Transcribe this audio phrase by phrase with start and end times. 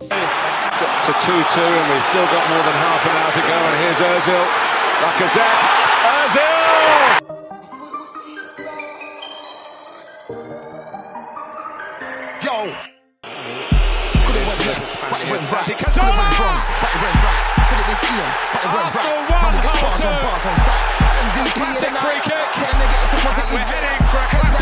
[0.00, 3.52] To 2 2, and we've still got more than half an hour to go.
[3.52, 4.44] And here's Ozil,
[5.04, 5.64] Lacazette,
[6.08, 6.56] Ozil!
[12.40, 12.72] Yo!
[14.24, 15.68] Could it went left, but it went right.
[15.68, 17.44] Could it went wrong, but it went right.
[17.68, 19.20] Said it was Ian, but it went right.
[19.28, 20.88] Man, we get bars on bars on site.
[21.20, 22.24] MVP of the night.
[22.24, 23.20] Tell they get a
[23.52, 23.60] in.
[23.68, 24.59] Heading for a Headline classic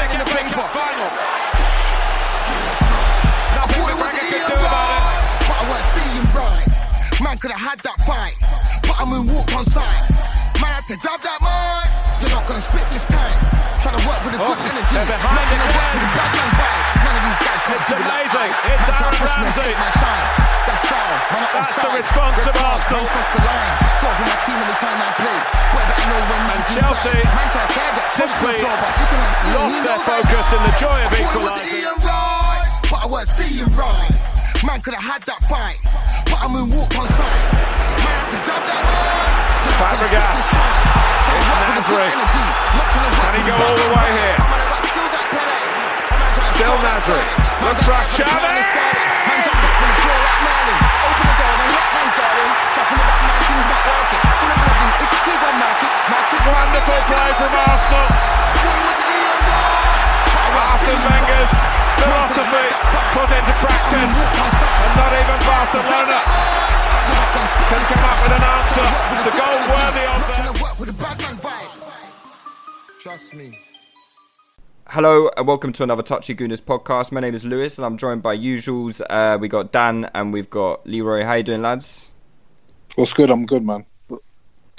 [7.19, 8.39] Man could have had that fight,
[8.87, 10.07] but I moonwalked on sight.
[10.63, 11.91] Man had to grab that mic.
[12.23, 13.35] You're not gonna spit this time.
[13.83, 14.95] Trying to work with a good Oh, energy.
[14.95, 16.85] Man gonna work with a bad man vibe.
[17.03, 18.51] None of these guys can't do it like amazing.
[18.55, 18.71] I.
[18.71, 19.75] It's Man Aaron Ramsey.
[19.79, 20.27] my shine.
[20.67, 21.15] That's foul.
[21.29, 23.03] Man, I'm That's the response Red of Arsenal.
[23.03, 23.73] Man crossed the line.
[23.83, 25.39] Score for my team every time I play.
[25.75, 27.35] Boy, better know when man's Chelsea inside.
[27.35, 30.01] Man can't say I get simply the floor, but you can ask lost He their
[30.07, 31.83] focus in the joy of I thought it was equalising.
[31.83, 34.15] Ian right, but I weren't seeing right.
[34.67, 35.79] Man could have had that fight,
[36.39, 37.43] I moonwalked on sight.
[37.99, 39.19] Man had to grab that mic.
[39.67, 40.39] You're not gonna spit Fabregas.
[40.39, 40.79] this time.
[41.27, 42.15] Trying to It's work with a good Nasri.
[42.15, 42.47] energy.
[42.79, 44.39] Not trying to work Can he go all the way here?
[44.39, 45.59] Man, I got skills like Pele.
[46.15, 47.23] Man trying to Still Nasri.
[47.59, 49.03] Looks trying like to get for Xavi.
[49.29, 50.79] Man jumped up from the floor like Merlin.
[50.79, 52.53] Open the door, then let hands darling.
[52.71, 54.23] Trust me, the back man thing's not working.
[54.39, 55.93] All I'm gonna do is keep on marking.
[56.07, 58.07] Mark Wonderful play from Arsenal.
[60.59, 61.55] Arsene Wenger's
[61.99, 62.71] philosophy
[63.15, 64.15] put into practice,
[64.87, 66.19] and not even Barcelona
[67.69, 68.87] can come up with an answer.
[69.15, 71.39] It's a goal worthy of them.
[73.01, 73.59] Trust me.
[74.89, 77.13] Hello and welcome to another Touchy Gooners podcast.
[77.13, 79.03] My name is Lewis and I'm joined by usuals.
[79.11, 81.25] Uh, we got Dan and we've got Leroy.
[81.25, 82.11] How you doing, lads?
[82.97, 83.31] What's good?
[83.31, 83.85] I'm good, man.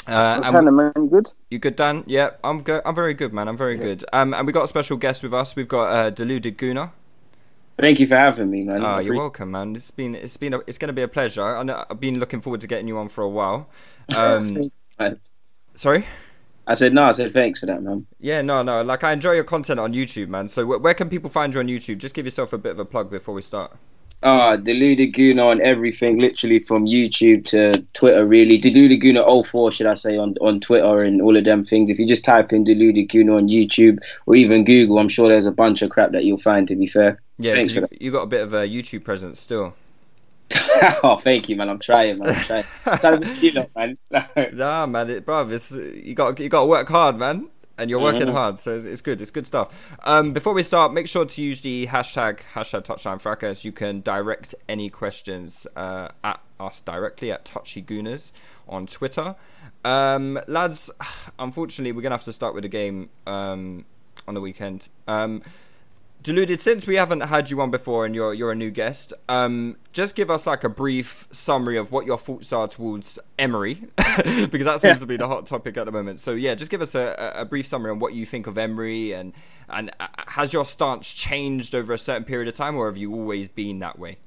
[0.08, 1.08] Uh, What's happening, man?
[1.10, 1.32] Good?
[1.52, 2.04] you good, Dan?
[2.08, 2.82] Yeah, I'm good.
[2.86, 3.48] I'm very good, man.
[3.48, 4.04] I'm very good.
[4.12, 5.56] Um, and we got a special guest with us.
[5.56, 6.92] We've got uh, Deluded Gooner.
[7.80, 8.84] Thank you for having me, man.
[8.84, 9.76] Oh, you're welcome, man.
[9.76, 11.44] It's been it's been a, it's going to be a pleasure.
[11.58, 13.70] I know, I've been looking forward to getting you on for a while.
[14.16, 14.72] Um,
[15.76, 16.06] sorry.
[16.68, 17.04] I said no.
[17.04, 18.06] I said thanks for that, man.
[18.20, 18.82] Yeah, no, no.
[18.82, 20.50] Like I enjoy your content on YouTube, man.
[20.50, 22.00] So wh- where can people find you on YouTube?
[22.00, 23.78] Just give yourself a bit of a plug before we start.
[24.22, 28.58] Ah, Deluded Gooner on everything, literally from YouTube to Twitter, really.
[28.58, 31.90] Deluded Gooner 04, should I say, on, on Twitter and all of them things.
[31.90, 35.46] If you just type in Deluded Gooner on YouTube or even Google, I'm sure there's
[35.46, 37.22] a bunch of crap that you'll find, to be fair.
[37.38, 39.74] Yeah, Thanks you, you got a bit of a YouTube presence still.
[41.04, 41.70] oh, thank you, man.
[41.70, 42.36] I'm trying, man.
[42.36, 42.64] I'm trying.
[43.00, 43.98] trying to be you lot, man.
[44.54, 47.48] Nah, man, it, bruv, it's you got you got to work hard, man,
[47.80, 48.34] and you're working Mhm.
[48.34, 49.22] hard, so it's, it's good.
[49.22, 49.70] It's good stuff.
[50.04, 53.64] Um, before we start, make sure to use the hashtag hashtag Touchline Fracas.
[53.66, 58.32] You can direct any questions uh, at us directly at Touchy Gooners
[58.68, 59.36] on Twitter.
[59.86, 60.92] Um, lads,
[61.40, 63.86] unfortunately, we're gonna have to start with a game um,
[64.28, 64.90] on the weekend.
[65.08, 65.42] Um,
[66.22, 69.78] Deluded, since we haven't had you on before and you're you're a new guest, um,
[69.94, 74.66] just give us like a brief summary of what your thoughts are towards Emery, because
[74.66, 76.20] that seems to be the hot topic at the moment.
[76.20, 79.14] So yeah, just give us a, a brief summary on what you think of Emery
[79.14, 79.32] and
[79.70, 83.14] and uh, has your stance changed over a certain period of time, or have you
[83.14, 84.18] always been that way?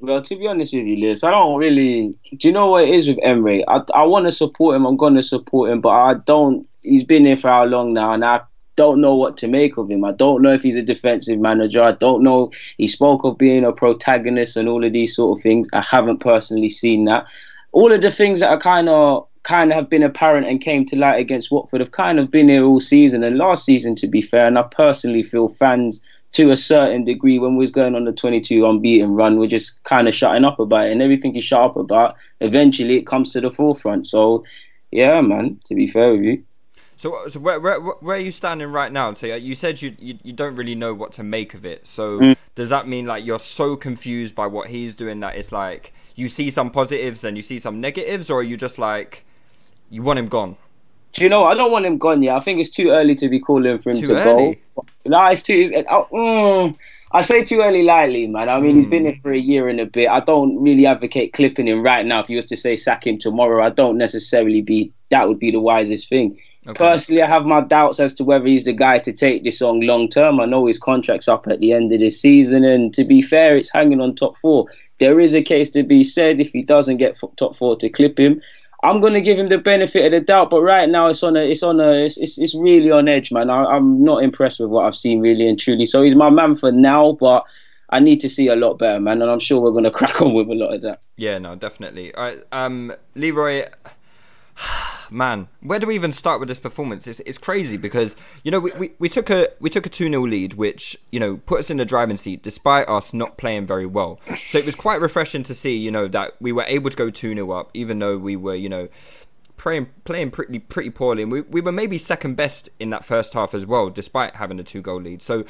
[0.00, 2.12] Well, to be honest with you, Liz, I don't really.
[2.36, 3.64] Do you know what it is with Emery?
[3.68, 4.84] I I want to support him.
[4.84, 6.66] I'm going to support him, but I don't.
[6.82, 8.40] He's been here for how long now, and I
[8.80, 10.06] don't know what to make of him.
[10.06, 11.82] I don't know if he's a defensive manager.
[11.82, 12.50] I don't know.
[12.78, 15.68] He spoke of being a protagonist and all of these sort of things.
[15.74, 17.26] I haven't personally seen that.
[17.72, 20.86] All of the things that are kind of kind of have been apparent and came
[20.86, 24.06] to light against Watford have kind of been here all season and last season, to
[24.06, 24.46] be fair.
[24.46, 26.00] And I personally feel fans
[26.32, 29.84] to a certain degree when we was going on the 22 unbeaten run, we're just
[29.84, 30.92] kind of shutting up about it.
[30.92, 34.06] And everything you shut up about, eventually it comes to the forefront.
[34.06, 34.44] So,
[34.90, 36.44] yeah, man, to be fair with you.
[37.00, 39.14] So, so where, where, where are you standing right now?
[39.14, 41.86] So you said you, you, you don't really know what to make of it.
[41.86, 42.36] So Mm.
[42.54, 46.28] does that mean like you're so confused by what he's doing that it's like you
[46.28, 49.24] see some positives and you see some negatives, or are you just like
[49.88, 50.58] you want him gone?
[51.14, 51.44] Do you know?
[51.44, 52.36] I don't want him gone yet.
[52.36, 54.60] I think it's too early to be calling for him Too to early?
[54.76, 54.84] go.
[55.06, 55.70] No, it's too.
[55.72, 56.76] It's, oh, mm,
[57.12, 58.50] I say too early lightly, man.
[58.50, 60.08] I mean, he's been here for a year and a bit.
[60.10, 62.20] I don't really advocate clipping him right now.
[62.20, 64.92] If you was to say sack him tomorrow, I don't necessarily be.
[65.08, 66.38] That would be the wisest thing.
[66.66, 66.76] Okay.
[66.76, 69.80] Personally, I have my doubts as to whether he's the guy to take this on
[69.80, 70.40] long term.
[70.40, 73.56] I know his contract's up at the end of the season, and to be fair,
[73.56, 74.66] it's hanging on top four.
[74.98, 77.88] There is a case to be said if he doesn't get f- top four to
[77.88, 78.42] clip him.
[78.82, 81.40] I'm gonna give him the benefit of the doubt, but right now it's on a,
[81.40, 83.48] it's on a, it's, it's, it's really on edge, man.
[83.48, 85.86] I, I'm not impressed with what I've seen, really and truly.
[85.86, 87.44] So he's my man for now, but
[87.88, 89.22] I need to see a lot better, man.
[89.22, 91.00] And I'm sure we're gonna crack on with a lot of that.
[91.16, 92.14] Yeah, no, definitely.
[92.14, 93.66] All right, um, Leroy.
[95.10, 97.06] Man, where do we even start with this performance?
[97.06, 100.08] It's, it's crazy because you know we, we, we took a we took a two
[100.08, 103.66] 0 lead, which you know put us in the driving seat despite us not playing
[103.66, 104.20] very well.
[104.48, 107.10] So it was quite refreshing to see you know that we were able to go
[107.10, 108.88] two 0 up, even though we were you know
[109.60, 113.34] playing playing pretty pretty poorly, and we we were maybe second best in that first
[113.34, 115.20] half as well, despite having a two goal lead.
[115.20, 115.44] So,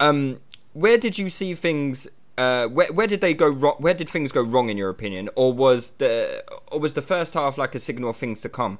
[0.00, 0.40] um,
[0.74, 2.06] where did you see things?
[2.36, 3.76] Uh, where where did they go wrong?
[3.78, 7.34] Where did things go wrong in your opinion, or was the or was the first
[7.34, 8.78] half like a signal of things to come?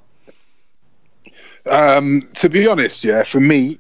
[1.67, 3.79] Um, to be honest, yeah, for me,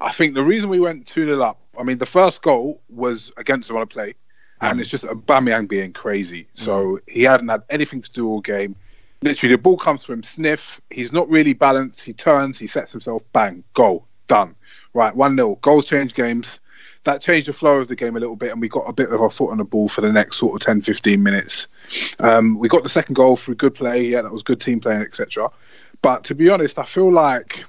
[0.00, 3.30] I think the reason we went 2 0 up, I mean, the first goal was
[3.36, 4.14] against the run of play,
[4.60, 6.48] and it's just Aubameyang being crazy.
[6.52, 8.74] So he hadn't had anything to do all game.
[9.22, 10.80] Literally, the ball comes from him, sniff.
[10.90, 12.02] He's not really balanced.
[12.02, 14.56] He turns, he sets himself, bang, goal, done.
[14.94, 15.56] Right, 1 0.
[15.56, 16.58] Goals change games.
[17.04, 19.10] That changed the flow of the game a little bit, and we got a bit
[19.10, 21.66] of our foot on the ball for the next sort of 10 15 minutes.
[22.18, 24.02] Um, we got the second goal through good play.
[24.02, 25.50] Yeah, that was good team playing, etc.
[26.02, 27.64] But to be honest, I feel like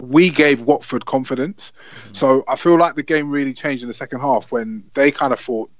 [0.00, 1.72] we gave Watford confidence.
[2.12, 5.32] So I feel like the game really changed in the second half when they kind
[5.32, 5.70] of thought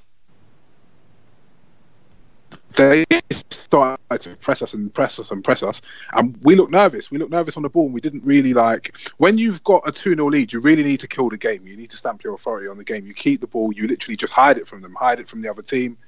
[2.74, 5.80] they started to press us and press us and press us,
[6.12, 7.10] and we looked nervous.
[7.10, 8.96] We looked nervous on the ball, and we didn't really like.
[9.18, 11.66] When you've got a 2 0 lead, you really need to kill the game.
[11.66, 13.06] You need to stamp your authority on the game.
[13.06, 15.50] You keep the ball, you literally just hide it from them, hide it from the
[15.50, 15.98] other team.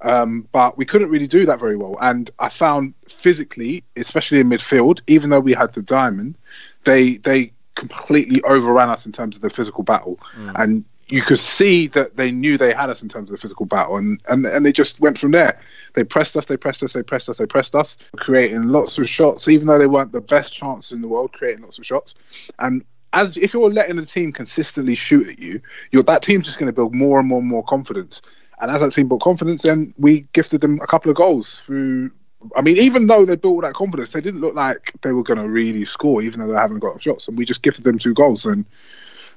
[0.00, 1.96] Um, but we couldn't really do that very well.
[2.00, 6.36] And I found physically, especially in midfield, even though we had the diamond,
[6.84, 10.18] they they completely overran us in terms of the physical battle.
[10.56, 13.66] And you could see that they knew they had us in terms of the physical
[13.66, 15.58] battle, and, and and they just went from there.
[15.94, 19.08] They pressed us, they pressed us, they pressed us, they pressed us, creating lots of
[19.08, 22.14] shots, even though they weren't the best chance in the world, creating lots of shots.
[22.58, 22.84] And
[23.14, 25.60] as if you're letting the team consistently shoot at you,
[25.92, 28.20] you're that team's just going to build more and more and more confidence.
[28.60, 32.10] And as that team built confidence, then we gifted them a couple of goals through.
[32.56, 35.38] I mean, even though they built that confidence, they didn't look like they were going
[35.38, 37.28] to really score, even though they haven't got shots.
[37.28, 38.44] And we just gifted them two goals.
[38.44, 38.66] And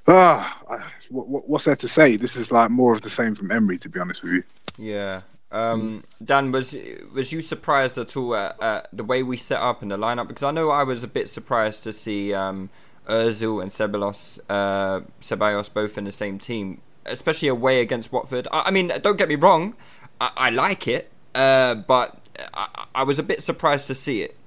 [0.07, 0.62] ah,
[1.09, 2.15] what, what's there to say?
[2.15, 4.44] This is like more of the same from Emery, to be honest with you.
[4.77, 5.21] Yeah.
[5.51, 6.75] Um, Dan, was
[7.13, 10.27] was you surprised at all at, at the way we set up and the lineup?
[10.27, 12.69] Because I know I was a bit surprised to see um,
[13.07, 18.47] Özil and Ceballos, uh, Ceballos both in the same team, especially away against Watford.
[18.51, 19.75] I, I mean, don't get me wrong,
[20.21, 22.18] I, I like it, uh, but
[22.54, 24.37] I, I was a bit surprised to see it.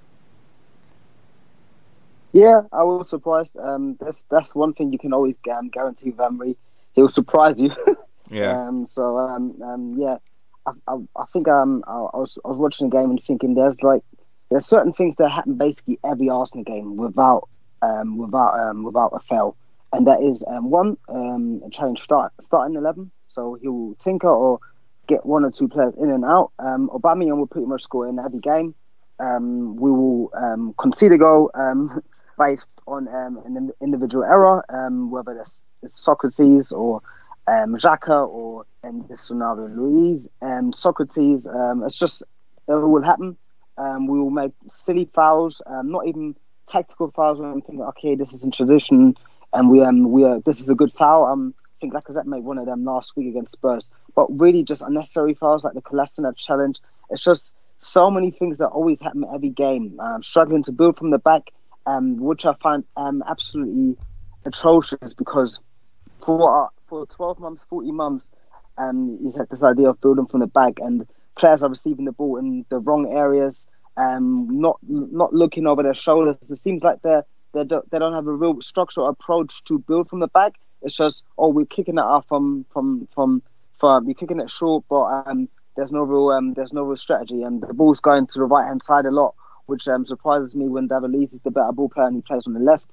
[2.34, 3.56] Yeah, I was surprised.
[3.56, 6.56] Um, that's that's one thing you can always um, guarantee with Emery.
[6.92, 7.70] He'll surprise you.
[8.30, 8.68] Yeah.
[8.68, 10.16] Um, so um, um, yeah,
[10.66, 13.54] I, I, I think um, I, I was I was watching the game and thinking
[13.54, 14.02] there's like
[14.50, 17.50] there's certain things that happen basically every Arsenal game without
[17.82, 19.58] um, without um, without a fail,
[19.92, 23.10] and that is um, one um, a change start starting eleven.
[23.28, 24.58] So he'll tinker or
[25.06, 26.50] get one or two players in and out.
[26.58, 28.74] Um, Aubameyang will pretty much score in every game.
[29.20, 32.02] Um, we will um, concede a goal um,
[32.38, 37.02] based on um, an individual error, um, whether that's it's Sokratis or
[37.46, 38.64] um, Xhaka or
[39.08, 40.28] this scenario Luiz.
[40.42, 42.22] Um, Sokratis, um, it's just
[42.68, 43.36] it will happen.
[43.76, 46.36] Um, we will make silly fouls, um, not even
[46.66, 47.40] tactical fouls.
[47.40, 49.16] Where I'm thinking, okay, this is in tradition,
[49.52, 51.26] and we um we are this is a good foul.
[51.26, 54.82] Um, I think Lacazette made one of them last week against Spurs, but really just
[54.82, 56.80] unnecessary fouls like the Kolasinac challenge.
[57.10, 59.98] It's just so many things that always happen every game.
[60.00, 61.50] Um, struggling to build from the back,
[61.86, 63.96] um, which I find um absolutely
[64.44, 65.60] atrocious because
[66.24, 68.30] for for 12 months, 40 months,
[68.78, 72.12] um, he's had this idea of building from the back, and players are receiving the
[72.12, 76.36] ball in the wrong areas, um, not not looking over their shoulders.
[76.48, 80.08] It seems like they're, they don't they don't have a real structural approach to build
[80.08, 80.54] from the back.
[80.82, 83.42] It's just oh we're kicking it off from from from
[83.78, 87.42] from we're kicking it short, but um, there's no real um, there's no real strategy,
[87.42, 89.34] and the ball's going to the right hand side a lot,
[89.66, 92.46] which um, surprises me when David Luiz is the better ball player and he plays
[92.46, 92.86] on the left.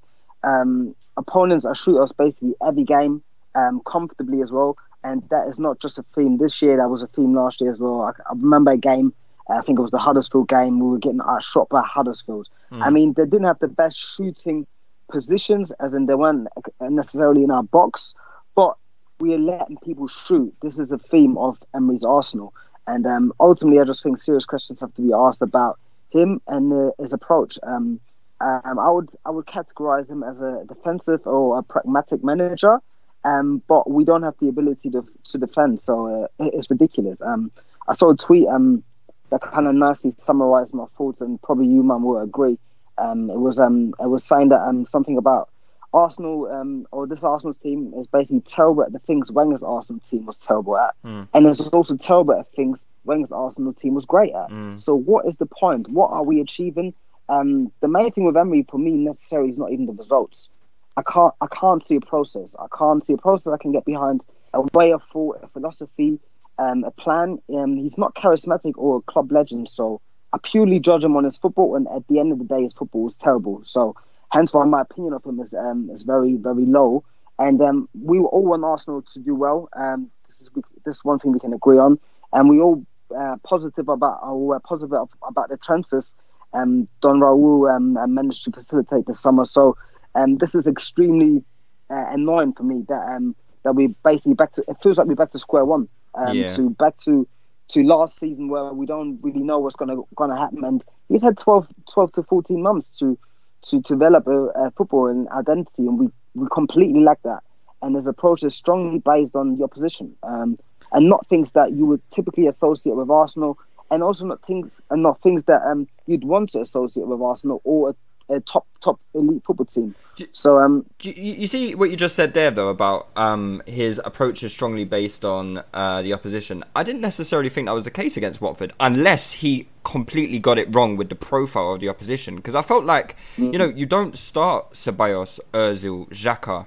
[0.43, 3.21] Um, opponents are shoot us basically every game
[3.55, 6.77] um, comfortably as well, and that is not just a theme this year.
[6.77, 8.01] That was a theme last year as well.
[8.01, 9.13] I, I remember a game.
[9.49, 10.79] I think it was the Huddersfield game.
[10.79, 12.47] We were getting shot by Huddersfield.
[12.71, 12.85] Mm.
[12.85, 14.65] I mean, they didn't have the best shooting
[15.09, 16.47] positions, as in they weren't
[16.79, 18.15] necessarily in our box,
[18.55, 18.77] but
[19.19, 20.53] we are letting people shoot.
[20.61, 22.53] This is a theme of Emery's Arsenal.
[22.87, 25.79] And um, ultimately, I just think serious questions have to be asked about
[26.11, 27.57] him and uh, his approach.
[27.63, 27.99] Um,
[28.39, 32.79] um, I would I would categorize him as a defensive or a pragmatic manager,
[33.23, 37.21] um, but we don't have the ability to to defend, so uh, it's ridiculous.
[37.21, 37.51] Um,
[37.87, 38.83] I saw a tweet um,
[39.29, 42.57] that kind of nicely summarized my thoughts, and probably you, man, will agree.
[42.97, 45.49] Um, it was um, it was saying that um, something about
[45.93, 50.25] Arsenal um, or this Arsenal team is basically terrible at the things Wenger's Arsenal team
[50.25, 51.27] was terrible at, mm.
[51.33, 54.50] and it's also terrible at things Wenger's Arsenal team was great at.
[54.50, 54.81] Mm.
[54.81, 55.89] So what is the point?
[55.89, 56.93] What are we achieving?
[57.27, 60.50] Um, the main thing with Emery for me necessarily is not even the results.
[60.98, 62.55] I can't I can't see a process.
[62.60, 64.24] I can't see a process I can get behind.
[64.53, 66.19] A way of thought, a philosophy,
[66.57, 67.41] um, a plan.
[67.53, 70.01] Um, he's not charismatic or a club legend, so
[70.33, 71.75] I purely judge him on his football.
[71.75, 73.62] And at the end of the day, his football is terrible.
[73.63, 73.95] So
[74.31, 77.03] hence why my opinion of him is um, is very very low.
[77.39, 79.69] And um, we all want Arsenal to do well.
[79.75, 80.50] Um, this is
[80.85, 82.00] this is one thing we can agree on,
[82.33, 82.85] and we all
[83.17, 84.93] uh, positive about uh, positive
[85.27, 86.15] about the transfers.
[86.53, 89.77] Um, Don Raul um, managed to facilitate this summer, so
[90.15, 91.43] um, this is extremely
[91.89, 94.63] uh, annoying for me that um, that we basically back to.
[94.67, 95.88] It feels like we're back to square one.
[96.13, 96.51] Um, yeah.
[96.51, 97.27] To back to
[97.69, 101.38] to last season where we don't really know what's gonna gonna happen, and he's had
[101.38, 103.17] 12, 12 to fourteen months to
[103.63, 107.43] to develop a, a football and identity, and we, we completely lack that.
[107.81, 110.59] And his approach is strongly based on the opposition, um,
[110.91, 113.57] and not things that you would typically associate with Arsenal,
[113.89, 117.61] and also not things and not things that um, you'd want to associate with Arsenal
[117.63, 117.95] or
[118.31, 119.95] a top top elite football team.
[120.33, 124.43] So um, you, you, see what you just said there though about um his approach
[124.43, 126.63] is strongly based on uh, the opposition.
[126.75, 130.73] I didn't necessarily think that was the case against Watford, unless he completely got it
[130.73, 132.35] wrong with the profile of the opposition.
[132.35, 133.53] Because I felt like mm-hmm.
[133.53, 136.65] you know you don't start Ceballos, Özil, Xhaka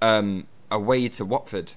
[0.00, 1.72] um, away to Watford.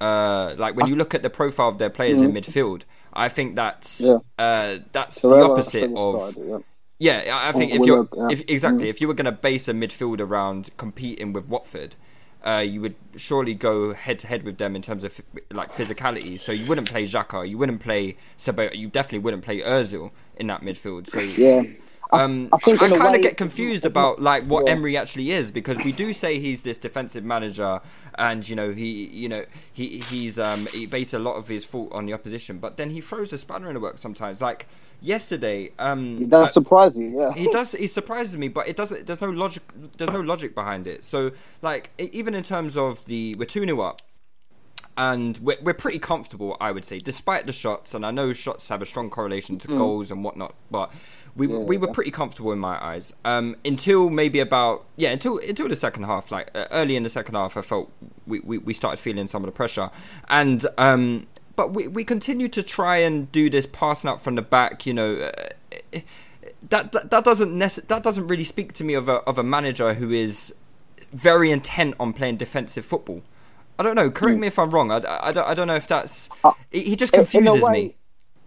[0.00, 2.36] Uh, like when you look at the profile of their players mm-hmm.
[2.36, 4.18] in midfield, I think that's yeah.
[4.38, 6.36] uh, that's the opposite of.
[6.36, 6.58] Yeah
[6.98, 8.28] yeah, I think if you're yeah.
[8.30, 8.90] if, exactly mm.
[8.90, 11.96] if you were going to base a midfield around competing with Watford,
[12.46, 15.20] uh, you would surely go head to head with them in terms of
[15.52, 16.38] like physicality.
[16.38, 20.46] So you wouldn't play Xhaka, you wouldn't play Sabah, you definitely wouldn't play Özil in
[20.48, 21.08] that midfield.
[21.08, 21.62] So yeah.
[22.12, 24.72] Um, I, I, I kind of get confused about like what yeah.
[24.72, 27.80] Emery actually is because we do say he's this defensive manager,
[28.16, 31.64] and you know he, you know he he's um he based a lot of his
[31.64, 34.40] fault on the opposition, but then he throws a spanner in the works sometimes.
[34.40, 34.68] Like
[35.00, 35.72] yesterday.
[35.78, 37.32] Um, he does surprise you, yeah.
[37.32, 37.72] he does.
[37.84, 39.06] He surprises me, but it doesn't.
[39.06, 39.62] There's no logic.
[39.98, 41.04] There's no logic behind it.
[41.04, 44.00] So, like, even in terms of the we're two 0 up,
[44.96, 47.94] and we're we're pretty comfortable, I would say, despite the shots.
[47.94, 49.78] And I know shots have a strong correlation to mm.
[49.78, 50.90] goals and whatnot, but.
[51.36, 55.38] We, yeah, we were pretty comfortable in my eyes um, until maybe about yeah until
[55.38, 57.90] until the second half like uh, early in the second half I felt
[58.24, 59.90] we, we, we started feeling some of the pressure
[60.28, 64.42] and um, but we we continue to try and do this passing up from the
[64.42, 64.86] back.
[64.86, 66.00] You know, uh,
[66.68, 69.42] that, that that doesn't nece- that doesn't really speak to me of a of a
[69.42, 70.54] manager who is
[71.12, 73.22] very intent on playing defensive football.
[73.78, 74.10] I don't know.
[74.10, 74.42] Correct mm.
[74.42, 74.90] me if I'm wrong.
[74.92, 76.28] I, I, don't, I don't know if that's.
[76.44, 77.94] Uh, he just confuses way, me.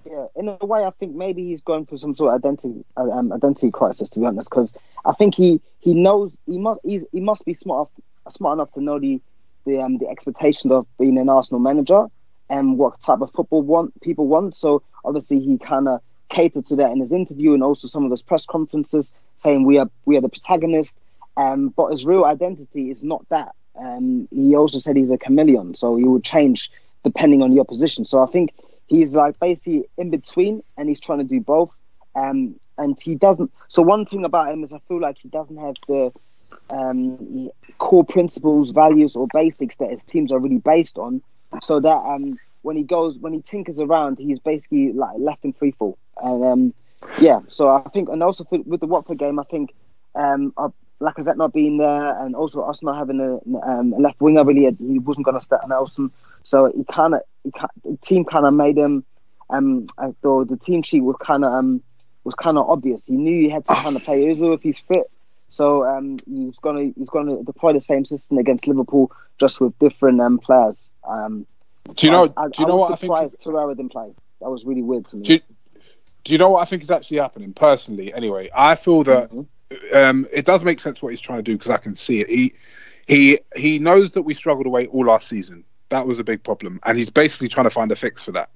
[0.05, 3.33] Yeah, in a way, I think maybe he's going through some sort of identity um,
[3.33, 4.09] identity crisis.
[4.11, 4.73] To be honest, because
[5.05, 7.89] I think he he knows he must he must be smart
[8.29, 9.19] smart enough to know the
[9.65, 12.07] the um, the expectations of being an Arsenal manager
[12.49, 14.55] and what type of football want people want.
[14.55, 18.11] So obviously he kind of catered to that in his interview and also some of
[18.11, 20.99] his press conferences, saying we are we are the protagonist.
[21.35, 23.53] Um, but his real identity is not that.
[23.77, 26.71] Um, he also said he's a chameleon, so he will change
[27.03, 28.05] depending on your position.
[28.05, 28.53] So I think
[28.87, 31.71] he's like basically in between, and he's trying to do both.
[32.15, 33.51] Um, and he doesn't.
[33.67, 36.11] So one thing about him is I feel like he doesn't have the
[36.69, 41.21] um, core principles, values, or basics that his teams are really based on
[41.61, 45.53] so that um, when he goes when he tinkers around, he's basically like left in
[45.53, 45.97] free fall.
[46.21, 46.73] And um,
[47.19, 49.73] yeah, so I think, and also with the Watford game, I think
[50.15, 53.35] um, uh, Lacazette not being there, and also us not having a,
[53.65, 56.11] um, a left winger really, he wasn't going to start Nelson.
[56.43, 57.21] So he kind of,
[57.83, 59.03] the team kind of made him.
[59.49, 61.81] Um, I thought the team sheet was kind of um
[62.23, 63.05] was kind of obvious.
[63.05, 65.09] He knew he had to kind of play Özil if he's fit.
[65.49, 70.19] So um, he's gonna he's gonna deploy the same system against Liverpool, just with different
[70.19, 70.89] um, players.
[71.07, 71.47] Um,
[71.95, 72.33] Do you know?
[72.35, 73.11] I, I, do you know what I think?
[73.11, 74.13] surprised Torreira didn't play.
[74.41, 75.23] That was really weird to me.
[75.23, 75.39] Do you,
[76.23, 78.13] do you know what I think is actually happening personally?
[78.13, 79.31] Anyway, I feel that
[79.93, 82.29] um, it does make sense what he's trying to do because I can see it.
[82.29, 82.53] He
[83.07, 85.63] he he knows that we struggled away all last season.
[85.89, 88.49] That was a big problem, and he's basically trying to find a fix for that.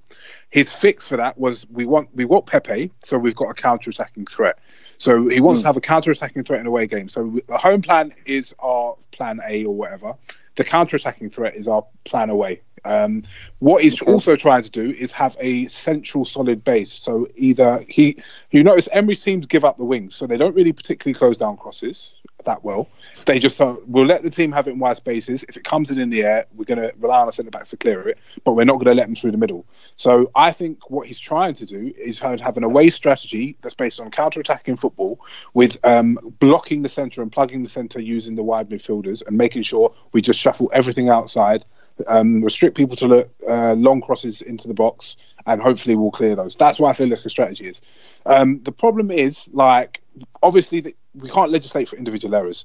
[0.50, 4.26] His fix for that was we want we want Pepe, so we've got a counter-attacking
[4.26, 4.58] threat.
[4.98, 7.08] So he wants to have a counter-attacking threat in away game.
[7.08, 10.14] So the home plan is our plan A or whatever.
[10.56, 12.60] The counter-attacking threat is our plan away.
[12.84, 13.22] Um,
[13.60, 16.92] what he's also trying to do is have a central solid base.
[16.92, 18.16] So either he,
[18.50, 21.56] you notice Emery's teams give up the wings, so they don't really particularly close down
[21.56, 22.10] crosses
[22.44, 22.88] that well.
[23.26, 25.44] They just uh, we'll let the team have it in wide spaces.
[25.48, 27.70] If it comes in in the air, we're going to rely on our centre backs
[27.70, 29.64] to clear it, but we're not going to let them through the middle.
[29.96, 34.00] So I think what he's trying to do is have an away strategy that's based
[34.00, 35.20] on counter-attacking football
[35.54, 39.62] with um, blocking the centre and plugging the centre using the wide midfielders and making
[39.62, 41.64] sure we just shuffle everything outside,
[42.06, 46.34] um, restrict people to look, uh, long crosses into the box, and hopefully we'll clear
[46.34, 46.56] those.
[46.56, 47.80] That's what I feel like the strategy is.
[48.26, 50.02] Um, the problem is like
[50.42, 52.64] obviously the, we can't legislate for individual errors.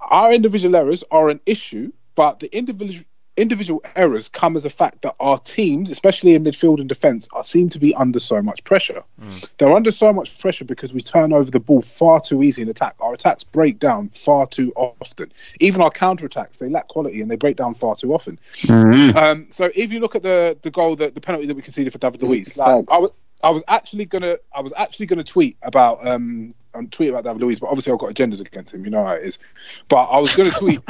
[0.00, 3.04] Our individual errors are an issue, but the individual
[3.36, 7.42] individual errors come as a fact that our teams, especially in midfield and defence, are
[7.42, 9.02] seem to be under so much pressure.
[9.58, 12.68] They're under so much pressure because we turn over the ball far too easy in
[12.68, 12.94] attack.
[13.00, 15.32] Our attacks break down far too often.
[15.60, 18.38] Even our counter attacks, they lack quality and they break down far too often.
[19.16, 21.92] Um, so if you look at the the goal that the penalty that we conceded
[21.92, 23.10] for David Luiz, like I was
[23.44, 27.42] I was actually gonna I was actually gonna tweet about um um, tweet about David
[27.42, 28.84] Luiz, but obviously I've got agendas against him.
[28.84, 29.38] You know how it is.
[29.88, 30.80] But I was gonna tweet.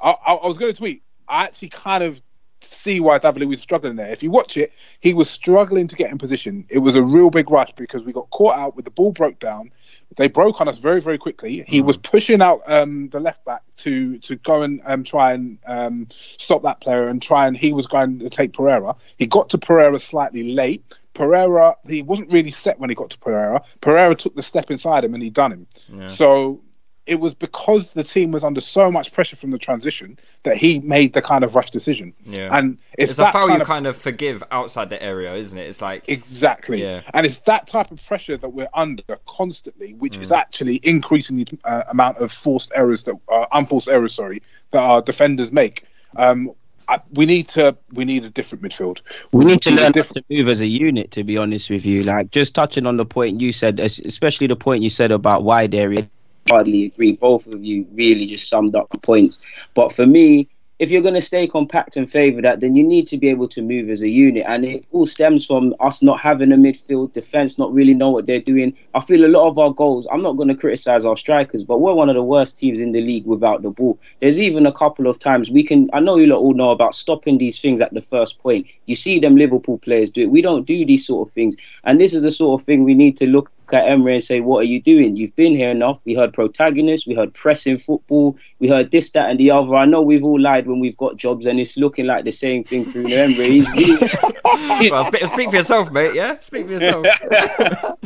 [0.00, 1.02] I, I, I was gonna tweet.
[1.28, 2.22] I actually kind of
[2.62, 4.10] see why David Luiz was struggling there.
[4.10, 6.64] If you watch it, he was struggling to get in position.
[6.68, 9.38] It was a real big rush because we got caught out with the ball broke
[9.38, 9.72] down.
[10.16, 11.64] They broke on us very, very quickly.
[11.66, 15.58] He was pushing out um, the left back to to go and um, try and
[15.66, 18.96] um, stop that player and try and he was going to take Pereyra.
[19.18, 20.84] He got to Pereyra slightly late.
[21.16, 23.64] Pereyra, he wasn't really set when he got to Pereyra.
[23.80, 25.66] Pereyra took the step inside him and he done him.
[25.88, 26.06] Yeah.
[26.08, 26.60] So
[27.06, 30.80] it was because the team was under so much pressure from the transition that he
[30.80, 32.12] made the kind of rush decision.
[32.24, 32.48] Yeah.
[32.52, 35.56] And it's, It's, a foul kind you of kind of forgive outside the area, isn't
[35.56, 35.68] it?
[35.68, 36.82] It's like Exactly.
[36.82, 37.02] Yeah.
[37.14, 40.22] And it's that type of pressure that we're under constantly, which Mm.
[40.22, 44.80] is actually increasing the uh, amount of forced errors that uh, unforced errors, sorry, that
[44.80, 45.84] our defenders make.
[46.16, 46.50] Um,
[46.88, 49.00] I, we need to we need a different midfield.
[49.32, 50.26] We need to a learn how different.
[50.28, 51.10] to move as a unit.
[51.12, 54.56] To be honest with you, like just touching on the point you said, especially the
[54.56, 56.08] point you said about wide area.
[56.48, 57.16] Hardly agree.
[57.16, 59.44] Both of you really just summed up the points.
[59.74, 63.06] But for me, if you're going to stay compact and favour that, then you need
[63.06, 64.44] to be able to move as a unit.
[64.46, 68.26] And it all stems from us not having a midfield defence, not really know what
[68.26, 68.76] they're doing.
[68.94, 71.80] I feel a lot of our goals, I'm not going to criticise our strikers, but
[71.80, 73.98] we're one of the worst teams in the league without the ball.
[74.20, 77.38] There's even a couple of times we can, I know you all know about stopping
[77.38, 78.66] these things at the first point.
[78.84, 80.30] You see them Liverpool players do it.
[80.30, 81.56] We don't do these sort of things.
[81.84, 84.40] And this is the sort of thing we need to look at Emery and say,
[84.40, 85.16] what are you doing?
[85.16, 86.00] You've been here enough.
[86.04, 89.74] We heard protagonists, we heard pressing football, we heard this, that, and the other.
[89.74, 92.64] I know we've all lied when we've got jobs, and it's looking like the same
[92.64, 93.50] thing through Emery.
[93.50, 93.98] He's really,
[94.90, 96.14] well, speak, speak for yourself, mate.
[96.14, 97.06] Yeah, speak for yourself.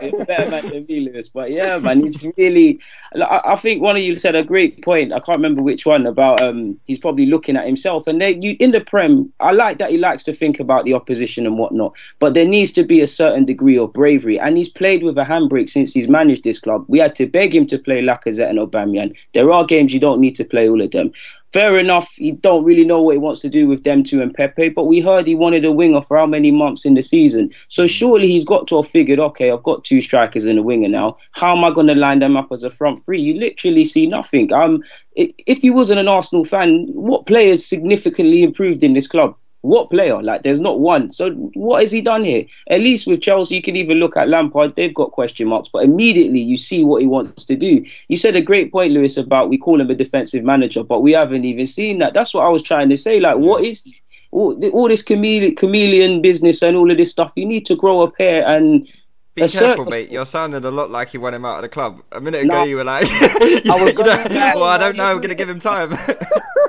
[0.00, 1.28] He's better man than me, Lewis.
[1.28, 2.80] But yeah, man, he's really.
[3.22, 5.12] I think one of you said a great point.
[5.12, 6.40] I can't remember which one about.
[6.40, 9.32] Um, he's probably looking at himself, and they, you in the prem.
[9.40, 11.94] I like that he likes to think about the opposition and whatnot.
[12.18, 15.24] But there needs to be a certain degree of bravery, and he's played with a
[15.24, 16.84] handbrake since he's managed this club.
[16.88, 19.16] We had to beg him to play Lacazette and Aubameyang.
[19.34, 21.12] There are games you don't need to play all of them.
[21.52, 24.34] Fair enough, he don't really know what he wants to do with them two and
[24.34, 27.50] Pepe, but we heard he wanted a winger for how many months in the season.
[27.68, 30.88] So surely he's got to have figured, okay, I've got two strikers and a winger
[30.88, 31.16] now.
[31.32, 33.20] How am I going to line them up as a front three?
[33.20, 34.52] You literally see nothing.
[34.52, 34.82] Um,
[35.14, 39.34] if you wasn't an Arsenal fan, what players significantly improved in this club?
[39.66, 40.22] What player?
[40.22, 41.10] Like, there's not one.
[41.10, 42.44] So, what has he done here?
[42.70, 44.76] At least with Chelsea, you can even look at Lampard.
[44.76, 47.84] They've got question marks, but immediately you see what he wants to do.
[48.08, 51.12] You said a great point, Lewis, about we call him a defensive manager, but we
[51.12, 52.14] haven't even seen that.
[52.14, 53.20] That's what I was trying to say.
[53.20, 53.86] Like, what is?
[54.32, 58.02] All, all this chameleon, chameleon business and all of this stuff, you need to grow
[58.02, 58.86] a pair and
[59.34, 60.10] Be assert careful, mate.
[60.10, 62.02] You're sounding a lot like you want him out of the club.
[62.12, 63.04] A minute ago, you were like,
[63.40, 65.04] was you know, gonna well, I don't know.
[65.04, 65.96] I'm going to give him time.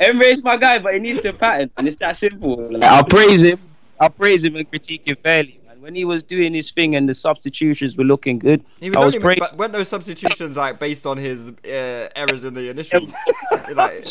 [0.00, 2.70] Emery's my guy, but he needs to pattern, and it's that simple.
[2.70, 3.60] Like, I'll praise him.
[4.00, 5.80] I'll praise him and critique him fairly, man.
[5.80, 9.04] When he was doing his thing and the substitutions were looking good, He was I
[9.04, 9.40] was only, praising.
[9.40, 13.00] but weren't those substitutions like based on his uh, errors in the initial,
[13.74, 14.06] like,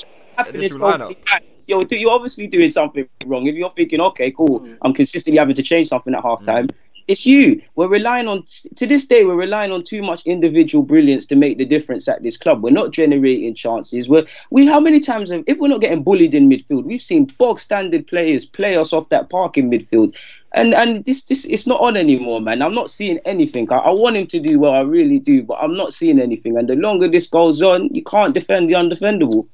[0.53, 1.15] initial lineup?
[1.67, 3.45] Yo, you're obviously doing something wrong.
[3.47, 6.69] If you're thinking, okay, cool, I'm consistently having to change something at half time,
[7.07, 7.61] It's you.
[7.75, 8.43] We're relying on
[8.75, 9.23] to this day.
[9.23, 12.61] We're relying on too much individual brilliance to make the difference at this club.
[12.61, 14.09] We're not generating chances.
[14.09, 14.65] We're we.
[14.67, 16.83] How many times have if we're not getting bullied in midfield?
[16.83, 20.17] We've seen bog standard players play us off that park in midfield,
[20.53, 22.61] and and this this it's not on anymore, man.
[22.61, 23.71] I'm not seeing anything.
[23.71, 24.73] I, I want him to do well.
[24.73, 26.57] I really do, but I'm not seeing anything.
[26.57, 29.47] And the longer this goes on, you can't defend the undefendable.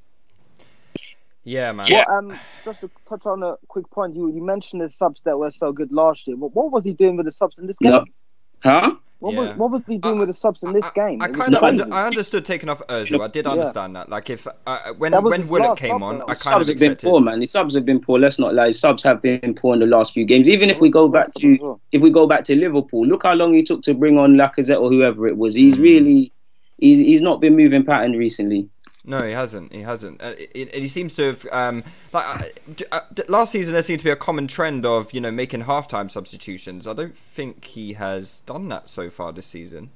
[1.43, 1.91] Yeah, man.
[1.91, 5.37] Well, um, just to touch on a quick point, you you mentioned the subs that
[5.37, 6.37] were so good last year.
[6.37, 7.91] What, what was he doing with the subs in this game?
[7.91, 8.05] No.
[8.61, 8.95] Huh?
[9.19, 9.39] What, Yeah.
[9.39, 11.21] was, what was he doing with the subs in this game?
[11.21, 13.21] I It was kind of under, I understood taking off Ozil.
[13.23, 14.09] I did understand that.
[14.09, 16.21] Like if uh, when That when his Willock came on.
[16.23, 17.09] I kind subs of have been expected.
[17.09, 17.39] poor, man.
[17.39, 18.19] The subs have been poor.
[18.19, 18.71] Let's not lie.
[18.71, 20.49] Subs have been poor in the last few games.
[20.49, 23.53] Even if we go back to if we go back to Liverpool, look how long
[23.53, 25.55] he took to bring on Lacazette or whoever it was.
[25.55, 25.59] Mm.
[25.59, 26.33] He's really
[26.79, 28.69] he's he's not been moving pattern recently.
[29.05, 29.73] No, he hasn't.
[29.73, 30.21] He hasn't.
[30.21, 33.73] Uh, it, it, he seems to have um, like uh, d- uh, d- last season.
[33.73, 36.87] There seemed to be a common trend of you know making halftime substitutions.
[36.87, 39.89] I don't think he has done that so far this season.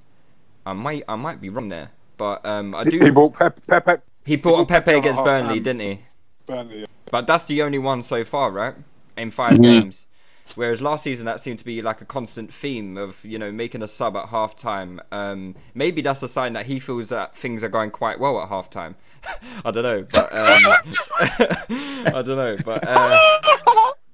[0.66, 3.00] I might I might be wrong there, but um, I do.
[3.00, 4.04] He bought Pep, Pep, Pep.
[4.26, 6.00] He brought on Pepe against Burnley, didn't he?
[6.46, 6.86] Burnley, yeah.
[7.10, 8.76] But that's the only one so far, right?
[9.16, 10.07] In five games.
[10.56, 13.84] Whereas last season that seemed to be like a constant theme of you know making
[13.84, 15.00] a sub at half time.
[15.12, 18.50] Um, maybe that's a sign that he feels that things are going quite well at
[18.50, 18.96] half time.
[19.66, 20.74] I don't know, but um,
[22.16, 23.20] I don't know, but uh,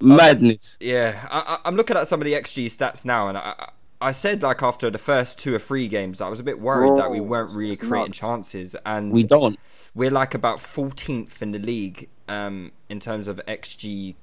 [0.02, 0.78] Madness.
[0.80, 3.70] yeah, I, I, I'm looking at some of the XG stats now, and I, I
[4.02, 6.98] I said like after the first two or three games, I was a bit worried
[7.00, 8.18] that we weren't really creating nuts.
[8.20, 9.58] chances, and We don't.
[9.96, 14.16] we're like about 14th in the league um, in terms of xG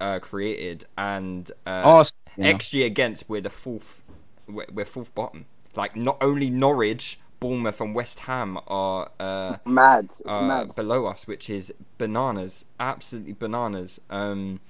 [0.00, 2.52] uh, created and uh, Arsenal, yeah.
[2.52, 3.28] xG against.
[3.28, 4.02] We're the fourth.
[4.46, 5.46] We're, we're fourth bottom.
[5.76, 10.06] Like not only Norwich, Bournemouth, and West Ham are uh, mad.
[10.06, 10.74] It's uh, mad.
[10.74, 14.00] below us, which is bananas, absolutely bananas.
[14.10, 14.60] Um,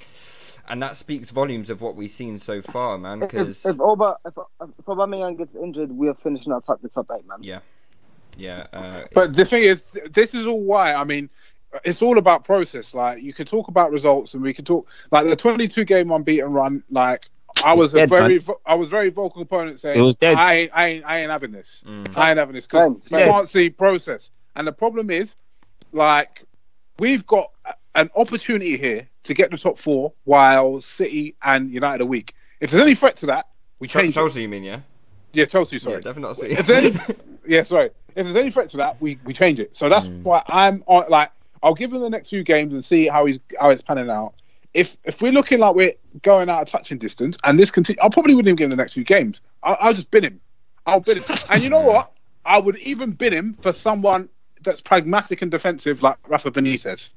[0.66, 3.20] and that speaks volumes of what we've seen so far, man.
[3.20, 7.26] Because if, Oba, if, if Aubameyang gets injured, we are finishing outside the top eight,
[7.28, 7.42] man.
[7.42, 7.60] yeah,
[8.36, 10.94] yeah, uh, But the thing is, this is all why.
[10.94, 11.28] I mean,
[11.84, 12.94] it's all about process.
[12.94, 16.52] Like you can talk about results, and we can talk like the 22 game unbeaten
[16.52, 16.82] run.
[16.90, 17.26] Like
[17.64, 18.40] I was a dead, very, man.
[18.40, 20.36] vo- I was very vocal opponent saying, It was dead.
[20.36, 21.84] I, ain't, I ain't, I ain't having this.
[21.86, 22.16] Mm.
[22.16, 24.30] I ain't having this Same, because you can't see process.
[24.56, 25.36] And the problem is,
[25.92, 26.42] like,
[26.98, 27.50] we've got
[27.94, 32.34] an opportunity here to get the top four while City and United are weak.
[32.60, 33.46] If there's any threat to that,
[33.78, 34.10] we change.
[34.10, 34.14] it.
[34.14, 34.64] Chelsea, you mean?
[34.64, 34.80] Yeah,
[35.32, 35.78] Yeah, Chelsea.
[35.78, 35.96] Sorry.
[35.96, 36.50] yeah, definitely.
[36.52, 37.90] If there's any, yeah, sorry.
[38.16, 39.76] If there's any threat to that, we, we change it.
[39.76, 39.90] So Mm.
[39.90, 41.04] that's why I'm on.
[41.08, 41.30] Like,
[41.64, 44.34] I'll give him the next few games and see how he's how it's panning out.
[44.74, 48.08] If if we're looking like we're going out of touching distance, and this continue, I
[48.08, 49.40] probably wouldn't even give him the next few games.
[49.62, 50.40] I'll, I'll just bin him.
[50.86, 51.24] I'll bin him.
[51.50, 52.12] And you know what?
[52.44, 54.28] I would even bin him for someone
[54.62, 57.08] that's pragmatic and defensive, like Rafa Benitez,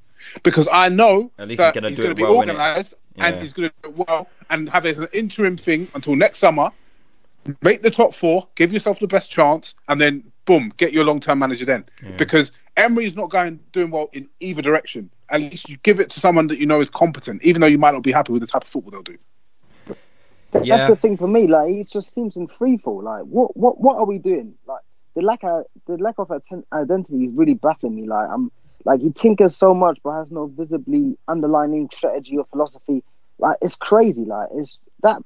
[0.43, 3.69] because I know At least that he's gonna do be well, organised and he's going
[3.69, 6.71] to do it well and have it as an interim thing until next summer
[7.61, 11.19] make the top four, give yourself the best chance, and then boom, get your long
[11.19, 11.85] term manager then.
[12.17, 15.11] Because Emery's not going doing well in either direction.
[15.29, 17.77] At least you give it to someone that you know is competent, even though you
[17.77, 19.17] might not be happy with the type of football they'll do.
[20.63, 20.77] Yeah.
[20.77, 21.45] That's the thing for me.
[21.45, 23.03] Like, it just seems in free fall.
[23.03, 24.55] Like, what, what, what are we doing?
[24.65, 24.79] Like,
[25.13, 28.07] the lack of the lack of atten- identity is really baffling me.
[28.07, 28.51] Like, I'm
[28.85, 33.03] like he tinkers so much, but has no visibly underlining strategy or philosophy.
[33.37, 34.23] Like, it's crazy.
[34.23, 35.21] Like, it's that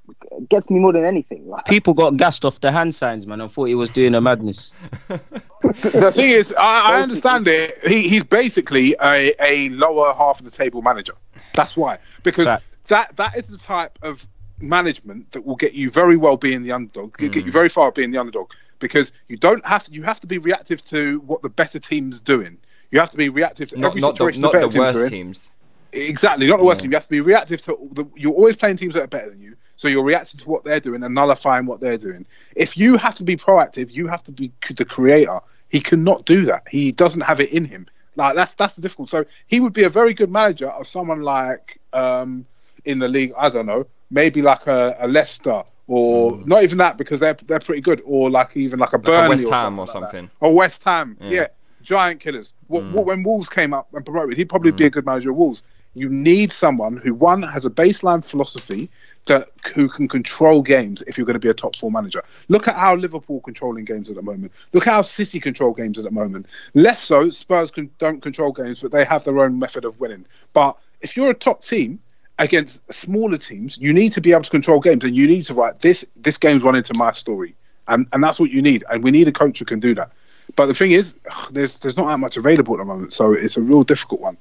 [0.50, 1.48] gets me more than anything.
[1.48, 3.42] Like, People got gassed off the hand signs, man.
[3.42, 4.72] I thought he was doing a madness.
[5.08, 7.78] the thing is, I, I understand it.
[7.88, 11.14] He, he's basically a, a lower half of the table manager.
[11.54, 12.64] That's why, because Fact.
[12.90, 14.28] that that is the type of
[14.60, 17.54] management that will get you very well being the underdog, get get you mm.
[17.54, 18.52] very far being the underdog.
[18.80, 22.20] Because you don't have to, you have to be reactive to what the better team's
[22.20, 22.58] doing.
[22.90, 24.80] You have to be reactive to not every not the, not the better the team's
[24.80, 25.10] worst doing.
[25.10, 25.50] teams.
[25.94, 26.92] Exactly, not the worst team.
[26.92, 27.78] You have to be reactive to.
[27.92, 30.64] The, you're always playing teams that are better than you, so you're reacting to what
[30.64, 32.26] they're doing and nullifying what they're doing.
[32.56, 35.40] If you have to be proactive, you have to be the creator.
[35.70, 36.64] He cannot do that.
[36.70, 37.88] He doesn't have it in him.
[38.16, 39.10] Like that's that's the difficult.
[39.10, 42.46] So he would be a very good manager of someone like um
[42.86, 43.34] in the league.
[43.38, 46.48] I don't know, maybe like a, a Leicester or mm.
[46.48, 49.12] not even that because they're they're pretty good, or like even like a Like a
[49.12, 50.32] Burnley West or Ham or something like.
[50.40, 51.30] Or West Ham, Yeah.
[51.30, 51.48] yeah.
[51.82, 52.54] Giant killers.
[52.70, 52.94] Mm.
[52.94, 54.88] What, when Wolves came up and promoted, he'd probably be mm.
[54.88, 55.64] a good manager of Wolves.
[55.94, 58.90] You need someone who, one, has a baseline philosophy
[59.28, 62.24] that who can control games if you're going to be a top four manager.
[62.48, 64.52] Look at how Liverpool controlling games at the moment.
[64.74, 66.48] Look at how City control games at the moment.
[66.74, 70.26] Less so, Spurs can, don't control games, but they have their own method of winning.
[70.54, 72.00] But if you're a top team
[72.40, 75.54] against smaller teams, you need to be able to control games, and you need to
[75.54, 76.06] write this.
[76.16, 77.56] This game's run into my story,
[77.88, 78.84] and and that's what you need.
[78.90, 80.12] And we need a coach who can do that.
[80.56, 81.16] But the thing is,
[81.52, 84.38] there's there's not that much available at the moment, so it's a real difficult one.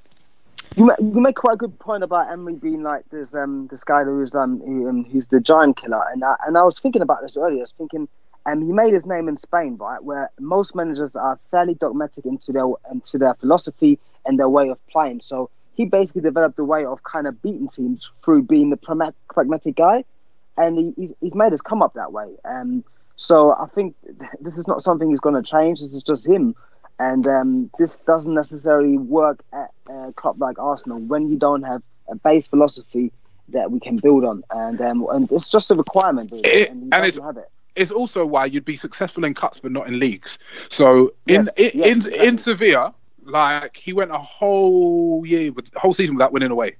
[0.76, 3.84] You, ma- you make quite a good point about Emery being like this um this
[3.84, 7.22] guy who's um, um who's the giant killer, and I, and I was thinking about
[7.22, 7.58] this earlier.
[7.58, 8.08] I was thinking,
[8.46, 12.52] um, he made his name in Spain, right, where most managers are fairly dogmatic into
[12.52, 15.20] their into their philosophy and their way of playing.
[15.20, 19.76] So he basically developed a way of kind of beating teams through being the pragmatic
[19.76, 20.04] guy,
[20.56, 22.36] and he, he's he's made us come up that way.
[22.44, 22.84] Um,
[23.16, 23.96] so I think
[24.40, 25.80] this is not something he's going to change.
[25.80, 26.54] This is just him.
[27.00, 31.82] And um, this doesn't necessarily work at a club like Arsenal when you don't have
[32.08, 33.10] a base philosophy
[33.48, 34.44] that we can build on.
[34.50, 37.48] And um, and it's just a requirement, really, It- and he and it's- have it.
[37.76, 40.38] It's also why you'd be successful in cups but not in leagues.
[40.68, 42.26] So in Yes, in yes, in, exactly.
[42.26, 46.76] in Sevilla, like he went a whole year with whole season without winning away,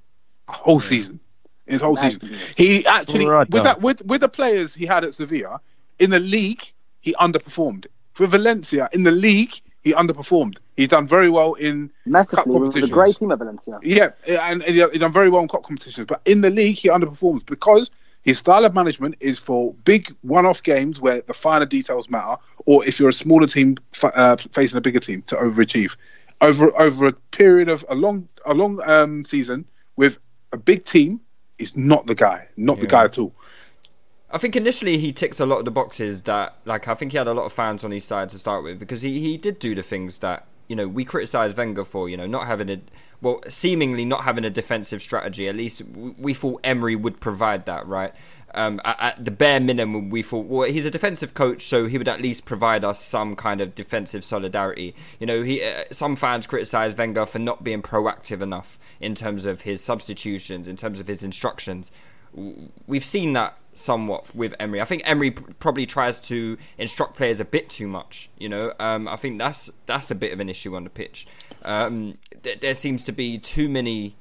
[0.49, 1.19] a whole season,
[1.65, 2.19] his whole season.
[2.21, 2.57] Madness.
[2.57, 3.49] He actually Brother.
[3.51, 5.61] with that with with the players he had at Sevilla
[5.97, 6.61] in the league
[6.99, 7.87] he underperformed.
[8.13, 10.57] For Valencia in the league he underperformed.
[10.77, 13.79] He's done very well in Massively, it was a great team at Valencia.
[13.83, 16.07] yeah, and, and he he done very well in cup competitions.
[16.07, 17.89] But in the league, he underperforms because
[18.23, 22.85] his style of management is for big one-off games where the finer details matter, or
[22.85, 25.95] if you're a smaller team uh, facing a bigger team to overachieve.
[26.41, 29.65] Over over a period of a long a long um, season
[29.95, 30.17] with
[30.51, 31.21] a big team,
[31.61, 33.33] is not the guy, not the guy at all.
[34.33, 37.17] I think initially he ticks a lot of the boxes that, like, I think he
[37.17, 39.59] had a lot of fans on his side to start with because he, he did
[39.59, 42.79] do the things that, you know, we criticised Wenger for, you know, not having a,
[43.21, 45.49] well, seemingly not having a defensive strategy.
[45.49, 48.13] At least we, thought Emery would provide that, right?
[48.53, 51.97] Um, at, at the bare minimum, we thought, well, he's a defensive coach, so he
[51.97, 54.95] would at least provide us some kind of defensive solidarity.
[55.19, 59.45] You know, he uh, some fans criticised Wenger for not being proactive enough in terms
[59.45, 61.91] of his substitutions, in terms of his instructions
[62.87, 64.81] we've seen that somewhat with Emery.
[64.81, 68.29] I think Emery probably tries to instruct players a bit too much.
[68.37, 71.27] You know, um, I think that's that's a bit of an issue on the pitch.
[71.63, 74.15] Um, th- there seems to be too many.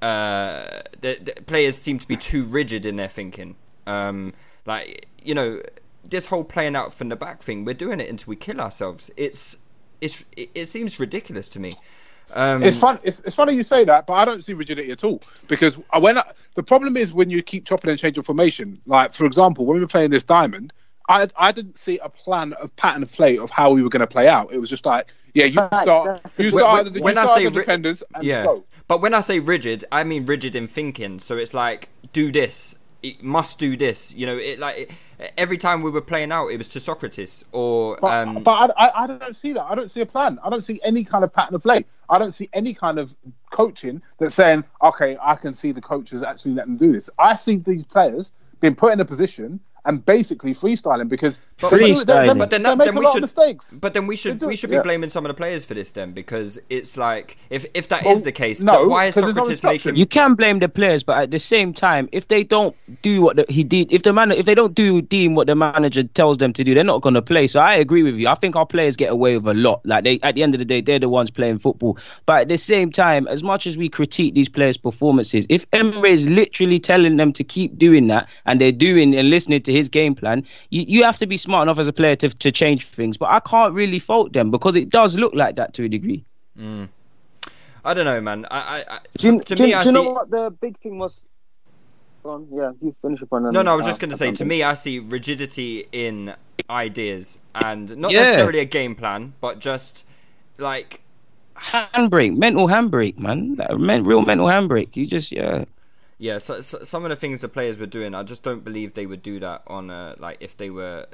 [0.00, 3.56] Uh, the, the players seem to be too rigid in their thinking.
[3.86, 4.34] Um,
[4.66, 5.62] like you know,
[6.04, 7.64] this whole playing out from the back thing.
[7.64, 9.10] We're doing it until we kill ourselves.
[9.16, 9.56] It's
[10.00, 11.72] it's it, it seems ridiculous to me.
[12.34, 12.98] Um, It's fun.
[13.02, 16.18] It's, it's funny you say that, but I don't see rigidity at all because when
[16.18, 16.22] I,
[16.54, 18.80] the problem is when you keep chopping and changing formation.
[18.86, 20.72] Like for example, when we were playing this diamond,
[21.08, 24.00] I I didn't see a plan, a pattern of play of how we were going
[24.00, 24.52] to play out.
[24.52, 27.02] It was just like, yeah, you Facts, start, that's the you When- start, when- you
[27.02, 28.44] when I say the ri- defenders and yeah.
[28.44, 28.64] slow.
[28.88, 31.20] But when I say rigid, I mean rigid in thinking.
[31.20, 34.12] So it's like do this, it must do this.
[34.14, 34.90] You know, it like it,
[35.38, 38.86] every time we were playing out, it was to Sokratis or But, um, but I,
[38.86, 39.64] I, I don't see that.
[39.64, 40.38] I don't see a plan.
[40.44, 41.84] I don't see any kind of pattern of play.
[42.12, 43.14] I don't see any kind of
[43.50, 47.08] coaching that's saying, okay, I can see the coaches actually letting them do this.
[47.18, 51.78] I see these players being put in a position and basically freestyling because But- they,
[51.78, 52.38] do- they, they, Freestyling.
[52.38, 53.70] But then they that- make then a lot should- of mistakes.
[53.72, 54.82] But then we should do we should be yeah.
[54.82, 58.06] blaming some of the players for this then because it's like if if that is
[58.06, 60.58] Well, the case, no, then why is 'cause there's no Sokratis making You can blame
[60.60, 63.92] the players, but at the same time, if they don't do what the, he did,
[63.92, 66.74] if the man, if they don't do deem what the manager tells them to do,
[66.74, 67.46] they're not going to play.
[67.46, 68.28] So I agree with you.
[68.28, 69.80] I think our players get away with a lot.
[69.84, 71.98] Like they, at the end of the day, they're the ones playing football.
[72.26, 76.10] But at the same time, as much as we critique these players' performances, if Emery
[76.12, 79.88] is literally telling them to keep doing that and they're doing and listening to his
[79.88, 82.86] game plan, you, you have to be smart enough as a player to to change
[82.86, 83.16] things.
[83.16, 86.24] But I can't really fault them because it does look like that to a degree.
[86.58, 86.88] Mm.
[87.84, 88.46] I don't know, man.
[88.50, 90.02] I, I, I Do you, to do, you- me, I do you see.
[90.04, 91.24] know what the big thing was?
[92.24, 93.50] On, yeah, you finish up on.
[93.52, 96.32] No, no, I was just going to say, to me, I see rigidity in
[96.70, 98.22] ideas and not Yeah.
[98.22, 100.04] necessarily a game plan, but just
[100.58, 101.00] like
[101.56, 103.56] Handbrake, mental handbrake, man.
[103.56, 104.96] Like, men, real mental handbrake.
[104.96, 105.64] You just yeah.
[106.22, 108.94] Yeah, so, so, some of the things the players were doing, I just don't believe
[108.94, 111.06] they would do that on a like if they were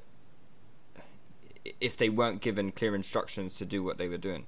[1.80, 4.44] if they weren't given clear instructions to do what they were doing.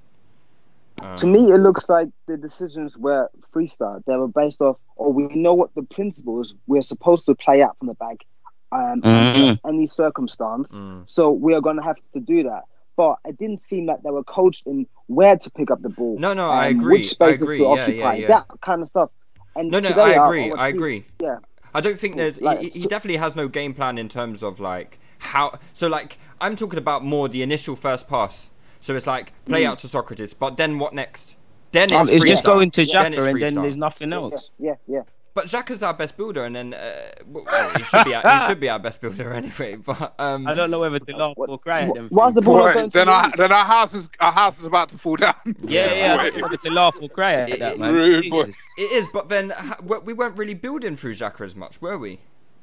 [1.16, 4.05] To me, it looks like the decisions were freestyle.
[4.05, 7.79] They were based off, or we know what the principles we're supposed to play out
[7.79, 8.27] from the back,
[8.70, 10.79] um, under any circumstance.
[10.79, 11.09] Mm.
[11.09, 12.64] So we are going to have to do that.
[12.96, 16.18] But it didn't seem like they were coached in where to pick up the ball.
[16.18, 16.99] No, no, I um, agree.
[16.99, 17.59] Which spaces I agree.
[17.59, 17.92] to Yeah, occupy.
[17.94, 18.27] yeah, yeah.
[18.27, 19.09] That kind of stuff.
[19.56, 20.50] And No, no, today, I agree.
[20.50, 21.04] watched I these- agree.
[21.22, 21.38] Yeah.
[21.72, 22.40] I don't think there's.
[22.40, 25.58] Like, he, he definitely has no game plan in terms of like how.
[25.72, 28.50] So like I'm talking about more the initial first pass.
[28.80, 31.36] So it's like play out to Sokratis, but then what next?
[31.72, 34.16] Then it's, Um, it's just going to Then Xhaka it's and then there's nothing Yeah,
[34.16, 34.50] else.
[34.58, 35.02] yeah, yeah.
[35.48, 37.44] But is our best builder, and then uh, well,
[37.76, 38.14] he should be.
[38.14, 39.76] Our, he should be our best builder anyway.
[39.76, 42.09] But um, I don't know whether to laugh or cry at them.
[42.11, 44.98] Why's the ball Right, then our then our house is our house is about to
[44.98, 45.35] fall down.
[45.61, 47.94] Yeah, yeah, I don't to laugh or cry at that, man.
[47.94, 48.50] Rude boy.
[48.79, 49.07] It is.
[49.12, 52.20] But then ha- we we weren't really building through Xhaka as much, were we?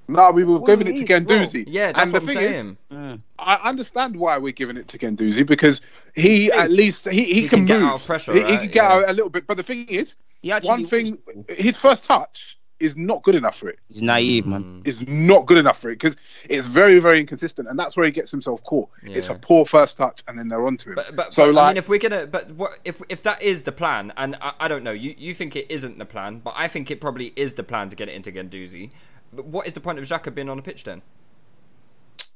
[0.10, 1.36] No, we were What giving it to mean, bro?
[1.38, 1.66] Guendouzi.
[1.68, 2.78] Yeah, that's and the what I'm thing saying.
[3.16, 5.82] is, I understand why we're giving it to Guendouzi because
[6.16, 7.90] he at least he, he, He can, can get move.
[7.90, 8.94] out of pressure, he, he can get Yeah.
[8.94, 9.46] out a little bit.
[9.48, 10.16] But the thing is,
[10.63, 11.18] one thing,
[11.50, 13.80] his first touch is not good enough for it.
[13.90, 14.63] He's naive, man.
[14.63, 14.88] Mm.
[14.88, 16.16] Is not good enough for it because
[16.50, 18.90] it's very very inconsistent, and that's where he gets himself caught.
[19.04, 20.96] It's a poor first touch, and then they're onto him.
[20.96, 23.42] But, but, so but, like, I mean, if we're gonna, but what if if that
[23.42, 24.13] is the plan?
[24.18, 26.92] And I, I don't know, you you think it isn't the plan, but I think
[26.92, 28.92] it probably is the plan to get it into Guendouzi.
[29.34, 31.02] But what is the point of Xhaka being on the pitch then?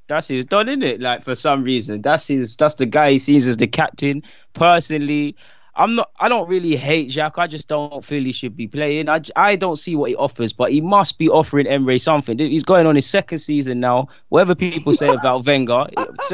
[0.08, 1.00] That's his done, isn't it?
[1.00, 2.58] Like for some reason, that's his.
[2.58, 4.24] That's the guy he sees as the captain.
[4.54, 5.38] Personally,
[5.74, 6.12] I'm not.
[6.20, 7.38] I don't really hate Jack.
[7.38, 9.08] I just don't feel he should be playing.
[9.08, 12.38] I, I don't see what he offers, but he must be offering Emery something.
[12.38, 14.10] He's going on his second season now.
[14.30, 15.86] Whatever people say about Wenger,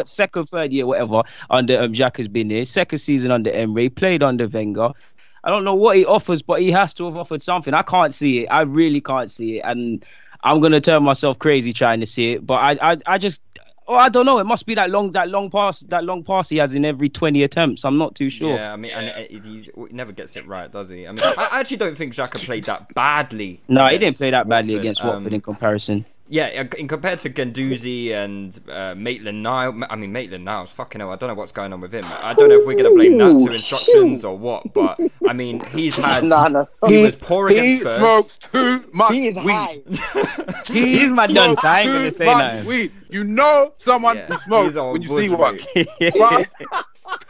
[0.06, 1.22] second, third year, whatever,
[1.52, 2.66] under um, Jack has been there.
[2.66, 4.92] Second season under Emery, played under Wenger.
[5.44, 7.76] I don't know what he offers, but he has to have offered something.
[7.76, 8.48] I can't see it.
[8.50, 10.04] I really can't see it, and
[10.44, 12.46] I'm gonna turn myself crazy trying to see it.
[12.46, 13.42] But I, I, I just,
[13.88, 14.40] oh, I don't know.
[14.40, 17.10] It must be that long, that long pass, that long pass he has in every
[17.10, 17.86] 20 attempts.
[17.86, 18.54] I'm not too sure.
[18.56, 21.08] Yeah, I mean, and it, he, never gets it right, does he?
[21.08, 23.62] I mean, I, actually don't think Xhaka played that badly.
[23.70, 24.84] No, he didn't play that badly Watford.
[24.84, 26.06] against Um, Watford in comparison.
[26.30, 31.00] Yeah, uh, in compared to Guendouzi and uh, Maitland Niles, I mean Maitland Niles, fucking
[31.00, 32.04] hell, I don't know what's going on with him.
[32.06, 35.62] I don't know if we're gonna blame that to instructions or what, but I mean
[35.68, 36.66] he's had Nah, nah.
[36.88, 37.98] he was poor he against Spurs.
[38.00, 39.46] smokes too much He is weed.
[39.54, 39.78] high.
[40.74, 42.66] He He's my done, smokes so I ain't gonna say much nothing.
[42.66, 42.92] Weed.
[43.10, 45.60] You know someone Yeah, who smokes when you see one.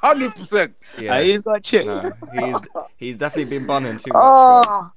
[0.02, 0.76] Hundred percent.
[0.98, 1.86] Yeah, uh, he's got chip.
[1.86, 2.56] no, he's
[2.98, 4.68] he's definitely been bunning too ah, much.
[4.68, 4.92] man.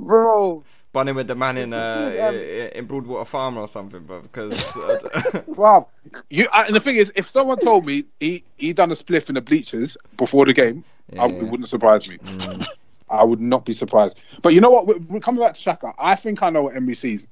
[0.00, 0.64] Oh, bro.
[0.92, 5.42] Bunning with the man in uh, Um, in Broadwater Farm or something, but because uh,
[5.46, 5.88] Wow.
[6.30, 9.34] You and the thing is, if someone told me he he done a spliff in
[9.34, 10.82] the bleachers before the game,
[11.18, 12.18] I, it wouldn't surprise me.
[13.10, 14.18] I would not be surprised.
[14.42, 14.86] But you know what?
[14.86, 15.94] We're, we're coming back to Xhaka.
[15.98, 17.26] I think I know what Emery sees.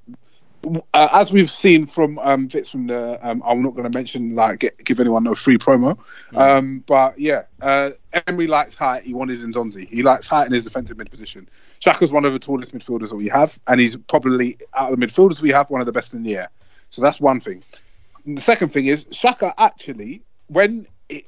[0.95, 4.35] Uh, as we've seen from um, bits from the, um, I'm not going to mention
[4.35, 5.97] like get, give anyone no free promo,
[6.35, 7.91] um, but yeah, uh,
[8.27, 9.05] Emery likes height.
[9.05, 9.89] He wanted Nzonzi.
[9.89, 11.49] He likes height in his defensive mid position.
[11.81, 15.07] Xhaka's one of the tallest midfielders that we have, and he's probably out of the
[15.07, 16.51] midfielders we have one of the best in the air.
[16.91, 17.63] So that's one thing.
[18.25, 21.27] And the second thing is Xhaka actually when it,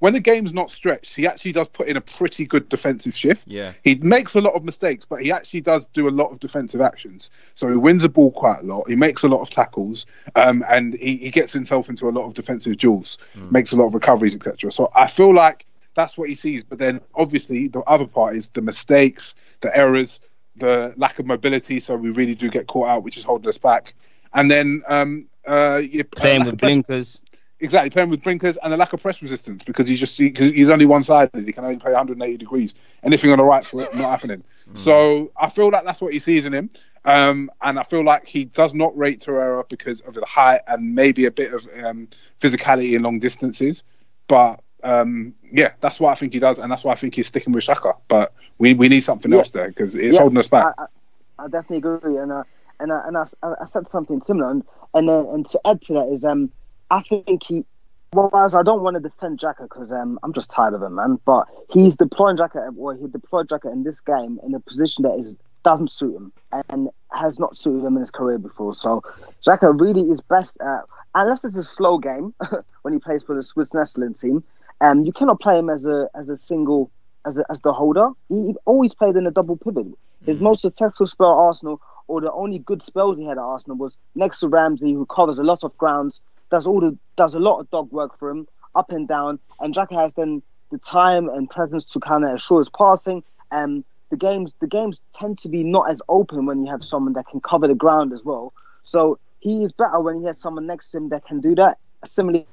[0.00, 3.46] when the game's not stretched, he actually does put in a pretty good defensive shift.
[3.48, 3.72] Yeah.
[3.84, 6.80] He makes a lot of mistakes, but he actually does do a lot of defensive
[6.80, 7.30] actions.
[7.54, 8.88] So he wins the ball quite a lot.
[8.88, 12.26] He makes a lot of tackles, um, and he, he gets himself into a lot
[12.26, 13.18] of defensive duels,
[13.50, 14.72] makes a lot of recoveries, etc.
[14.72, 16.64] So I feel like that's what he sees.
[16.64, 20.20] But then obviously the other part is the mistakes, the errors,
[20.56, 21.78] the lack of mobility.
[21.78, 23.94] So we really do get caught out, which is holding us back.
[24.32, 27.20] And then um, uh, you- Playing uh, with blinkers.
[27.62, 30.50] Exactly, playing with blinkers and a lack of press resistance because he's just he, 'cause
[30.50, 31.46] he's only one sided.
[31.46, 32.74] He can only play 180 degrees.
[33.02, 34.42] Anything on the right foot, not happening.
[34.72, 36.70] So I feel like that's what he sees in him,
[37.04, 40.94] um, and I feel like he does not rate Torreira because of the height and
[40.94, 42.08] maybe a bit of um,
[42.40, 43.82] physicality in long distances.
[44.26, 47.26] But um, yeah, that's what I think he does, and that's why I think he's
[47.26, 47.96] sticking with Xhaka.
[48.08, 49.38] But we, we need something Yeah.
[49.38, 50.64] else there because it's Yeah, holding us back.
[50.78, 52.44] I, I, I definitely agree, and uh,
[52.78, 53.24] and uh, and I,
[53.60, 54.62] I said something similar, and
[54.94, 56.50] and, uh, and to add to that is um,
[56.90, 57.64] I think he.
[58.12, 61.20] Whereas I don't want to defend Xhaka because um, I'm just tired of him, man.
[61.24, 65.14] But he's deploying Xhaka, or he deployed Xhaka in this game in a position that
[65.14, 66.32] is doesn't suit him
[66.70, 68.74] and has not suited him in his career before.
[68.74, 69.02] So
[69.46, 72.34] Xhaka really is best at, unless it's a slow game
[72.82, 74.42] when he plays for the Swiss national team.
[74.80, 76.90] Um, you cannot play him as a as a single
[77.26, 78.10] as a, as the holder.
[78.28, 79.86] He, he always played in a double pivot.
[80.26, 83.76] His most successful spell at Arsenal, or the only good spells he had at Arsenal,
[83.76, 87.40] was next to Ramsey, who covers a lot of grounds, does all the does a
[87.40, 89.38] lot of dog work for him, up and down.
[89.60, 93.22] And Jack has then the time and presence to kind of assure his passing.
[93.50, 97.14] And the games the games tend to be not as open when you have someone
[97.14, 98.52] that can cover the ground as well.
[98.84, 101.78] So he is better when he has someone next to him that can do that.
[102.04, 102.46] Similarly,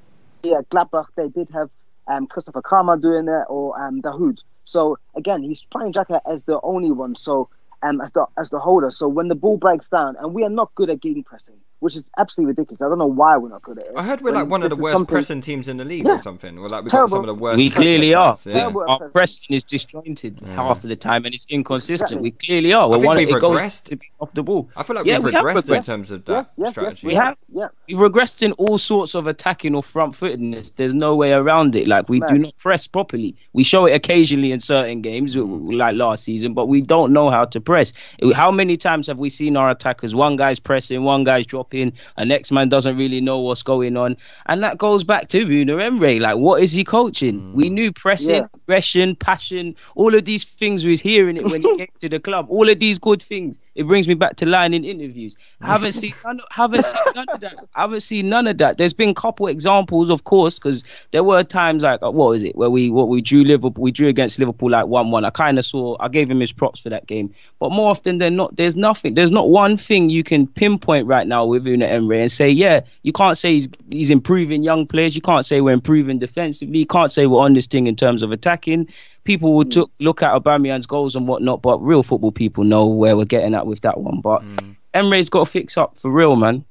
[0.44, 1.70] at Gladbach, they did have
[2.06, 4.42] um, Christopher Kramer doing it or um, Dahoud.
[4.64, 7.16] So again, he's playing Xhaka as the only one.
[7.16, 7.48] So
[7.82, 8.90] um, as the as the holder.
[8.90, 11.96] So when the ball breaks down, and we are not good at gegen pressing, which
[11.96, 12.80] is absolutely ridiculous.
[12.80, 13.92] I don't know why we're not good at it.
[13.96, 16.14] I heard we're like one of the worst something- pressing teams in the league Yeah.
[16.16, 16.58] or something.
[16.58, 17.08] Or like we've Terrible.
[17.08, 17.56] got some of the worst.
[17.58, 18.34] We clearly are.
[18.34, 18.72] stats, Yeah.
[18.88, 22.10] Our pressing is disjointed half of the time and it's inconsistent.
[22.10, 22.22] Exactly.
[22.22, 22.88] We clearly are.
[22.88, 23.84] We're think one, we've it goes regressed.
[23.84, 24.68] to be off the ball.
[24.76, 27.06] I feel like Yeah, we've we have regressed in terms of that Yes, yes, strategy.
[27.06, 27.36] We have.
[27.52, 27.68] Yeah.
[27.86, 30.70] We've regressed in all sorts of attacking or front footedness.
[30.76, 31.86] There's no way around it.
[31.86, 32.30] Like we Smack.
[32.30, 33.36] do not press properly.
[33.52, 37.44] We show it occasionally in certain games, like last season, but we don't know how
[37.44, 37.92] to press.
[38.34, 40.14] How many times have we seen our attackers?
[40.14, 41.92] One guy's pressing, one guy's dropping stopping.
[42.16, 44.16] A next man doesn't really know what's going on,
[44.46, 46.18] and that goes back to Bruno Emery.
[46.18, 47.40] Like, what is he coaching?
[47.40, 47.52] Mm.
[47.52, 48.46] We knew pressing, yeah.
[48.54, 50.84] aggression, passion, all of these things.
[50.84, 52.46] We was hearing it when he came to the club.
[52.48, 53.60] All of these good things.
[53.74, 55.36] It brings me back to lying in interviews.
[55.60, 57.54] I haven't seen none, haven't seen none of that.
[57.76, 58.76] I haven't seen none of that.
[58.76, 62.56] There's been a couple examples, of course, because there were times like what was it
[62.56, 65.24] where we what we drew Liverpool, we drew against Liverpool like one one.
[65.24, 65.96] I kind of saw.
[66.00, 69.14] I gave him his props for that game, but more often than not, there's nothing.
[69.14, 72.80] There's not one thing you can pinpoint right now with Unai Emery and say, yeah,
[73.02, 75.14] you can't say he's he's improving young players.
[75.14, 76.78] You can't say we're improving defensively.
[76.78, 78.88] You can't say we're on this thing in terms of attacking
[79.28, 79.86] people will mm.
[80.00, 83.66] look at Aubameyang's goals and whatnot, but real football people know where we're getting at
[83.66, 84.22] with that one.
[84.22, 84.74] But mm.
[84.94, 86.64] Emery's got to fix up for real, man.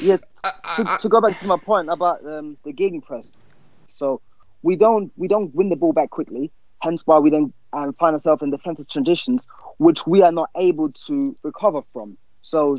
[0.00, 0.16] Yeah,
[0.76, 3.30] to, to go back to my point about um, the press.
[3.86, 4.22] So
[4.62, 6.50] we don't we don't win the ball back quickly.
[6.80, 10.90] Hence why we then um, find ourselves in defensive transitions, which we are not able
[11.06, 12.16] to recover from.
[12.40, 12.78] So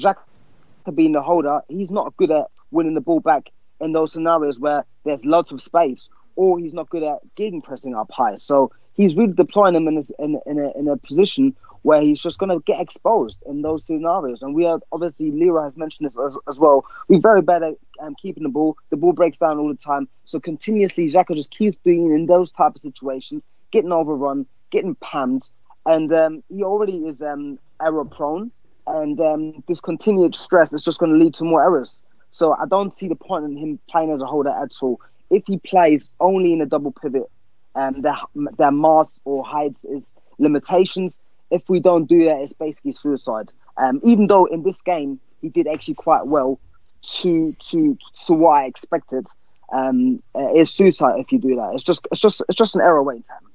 [0.81, 4.59] Xhaka being the holder, he's not good at winning the ball back in those scenarios
[4.59, 8.35] where there's lots of space or he's not good at getting pressing up high.
[8.35, 12.21] So he's really deploying him in a, in, in, a, in a position where he's
[12.21, 14.43] just going to get exposed in those scenarios.
[14.43, 16.85] And we are obviously, Lira has mentioned this as, as well.
[17.07, 18.77] We're very bad at um, keeping the ball.
[18.91, 20.07] The ball breaks down all the time.
[20.25, 25.49] So continuously, Xhaka just keeps being in those type of situations, getting overrun, getting pammed.
[25.85, 28.51] And um, he already is um, error prone.
[28.87, 31.95] And um, this continued stress is just going to lead to more errors.
[32.31, 34.99] So I don't see the point in him playing as a holder at all
[35.31, 37.29] if he plays only in a double pivot,
[37.73, 41.19] um, that masks or hides his limitations.
[41.49, 43.49] If we don't do that, it's basically suicide.
[43.77, 46.59] Um, even though in this game he did actually quite well
[47.01, 49.25] to to to what I expected.
[49.71, 51.71] Um, uh, it's suicide if you do that.
[51.73, 53.47] It's just it's just it's just an error waiting to happen.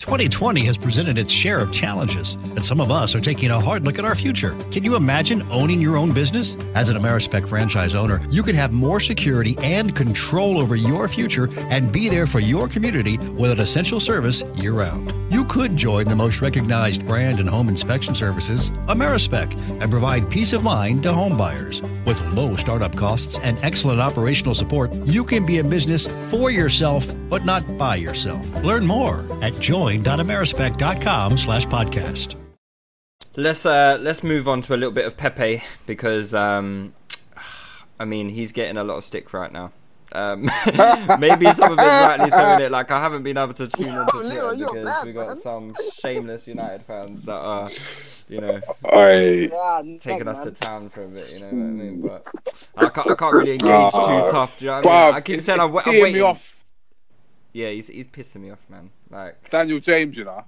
[0.00, 3.84] 2020 has presented its share of challenges, and some of us are taking a hard
[3.84, 4.56] look at our future.
[4.70, 6.56] Can you imagine owning your own business?
[6.74, 11.50] As an Amerispec franchise owner, you can have more security and control over your future
[11.68, 15.12] and be there for your community with an essential service year round.
[15.30, 20.54] You could join the most recognized brand in home inspection services, Amerispec, and provide peace
[20.54, 21.82] of mind to home buyers.
[22.06, 27.06] With low startup costs and excellent operational support, you can be a business for yourself,
[27.28, 28.44] but not by yourself.
[28.64, 32.36] Learn more at join join.amerispec.com slash podcast.
[33.36, 36.94] Let's uh, let's move on to a little bit of Pepe because um,
[37.98, 39.72] I mean he's getting a lot of stick right now.
[40.12, 40.42] Um,
[41.20, 42.72] maybe some of it's rightly so in it.
[42.72, 46.82] Like I haven't been able to tune into Twitter because we got some shameless United
[46.82, 47.68] fans that are,
[48.28, 51.30] you know, taking us to town for a bit.
[51.32, 52.00] You know what I mean?
[52.00, 52.26] But
[52.76, 54.58] I can't, I can't really engage too tough.
[54.58, 55.14] Do you know what I mean?
[55.14, 56.22] I keep saying I'm, I'm waiting.
[56.22, 56.59] off
[57.52, 58.90] yeah, he's he's pissing me off, man.
[59.10, 60.44] Like Daniel James, you know,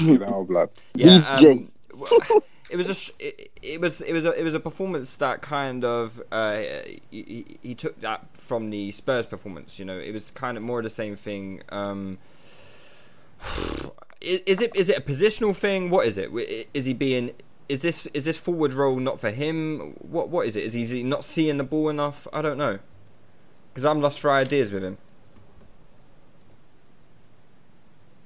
[0.00, 0.70] you know, blood.
[0.94, 1.70] Yeah, um,
[2.70, 5.84] it was a it, it, was it was a it was a performance that kind
[5.84, 6.58] of uh,
[7.10, 9.78] he, he, took that from the Spurs performance.
[9.78, 11.62] You know, it was kind of more of the same thing.
[11.70, 12.18] Um,
[14.20, 15.90] is, is it is it a positional thing?
[15.90, 16.30] What is it?
[16.74, 17.32] Is he being
[17.70, 19.94] is this is this forward role not for him?
[19.98, 20.64] What what is it?
[20.64, 22.28] Is he not seeing the ball enough?
[22.32, 22.78] I don't know.
[23.72, 24.98] Because I'm lost for ideas with him.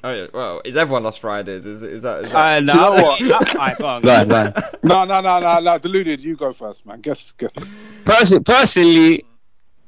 [0.04, 1.64] Oh yeah, well, is everyone lost Fridays?
[1.64, 2.24] Is is that?
[2.26, 2.58] Is that...
[2.58, 2.74] Uh, no,
[3.16, 3.78] you know what?
[3.78, 4.52] go on, go on.
[4.82, 5.78] no, no, no, no, no.
[5.78, 7.00] Deluded, you go first, man.
[7.00, 7.50] Guess, guess.
[8.04, 9.24] Person, personally,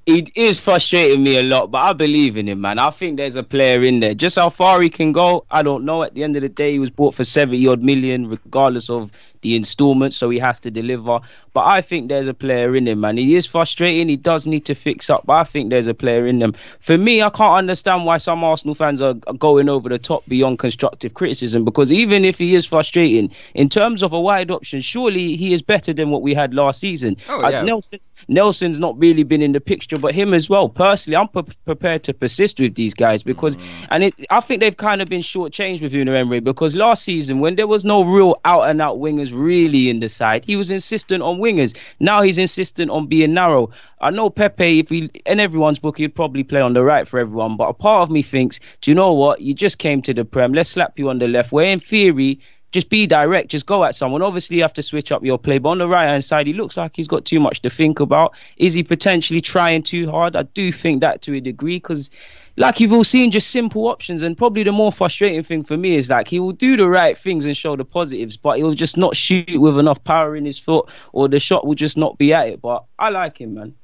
[0.07, 2.79] it is frustrating me a lot, but I believe in him, man.
[2.79, 4.15] I think there's a player in there.
[4.15, 6.03] Just how far he can go, I don't know.
[6.03, 9.13] At the end of the day, he was bought for seventy odd million, regardless of
[9.43, 11.21] the installments, so he has to deliver.
[11.53, 13.17] But I think there's a player in him, man.
[13.17, 14.09] He is frustrating.
[14.09, 16.55] He does need to fix up, but I think there's a player in them.
[16.81, 20.59] For me, I can't understand why some Arsenal fans are going over the top beyond
[20.59, 25.37] constructive criticism because even if he is frustrating, in terms of a wide option, surely
[25.37, 27.17] he is better than what we had last season.
[27.29, 27.61] Oh, yeah.
[27.61, 30.69] Uh, Nelson, Nelson's not really been in the picture, but him as well.
[30.69, 33.87] Personally, I'm pre- prepared to persist with these guys because, mm.
[33.91, 37.41] and it, I think they've kind of been shortchanged with Unai Emery because last season
[37.41, 40.45] when there was no real out and out wingers really in the side.
[40.45, 41.77] He was insistent on wingers.
[42.01, 43.71] Now he's insistent on being narrow.
[44.01, 47.19] I know Pepe, if he in everyone's book, he'd probably play on the right for
[47.19, 47.57] everyone.
[47.57, 49.41] But a part of me thinks, do you know what?
[49.41, 50.53] You just came to the Prem.
[50.53, 51.53] Let's slap you on the left.
[51.53, 52.41] Where in theory,
[52.73, 54.23] just be direct, just go at someone.
[54.23, 56.53] Obviously, you have to switch up your play, but on the right hand side, he
[56.53, 58.35] looks like he's got too much to think about.
[58.59, 60.37] Is he potentially trying too hard?
[60.37, 62.11] I do think that to a degree because
[62.57, 64.23] like you've all seen, just simple options.
[64.23, 67.17] And probably the more frustrating thing for me is like he will do the right
[67.17, 70.59] things and show the positives, but he'll just not shoot with enough power in his
[70.59, 72.63] foot, or the shot will just not be at it.
[72.63, 73.75] But I like him, man.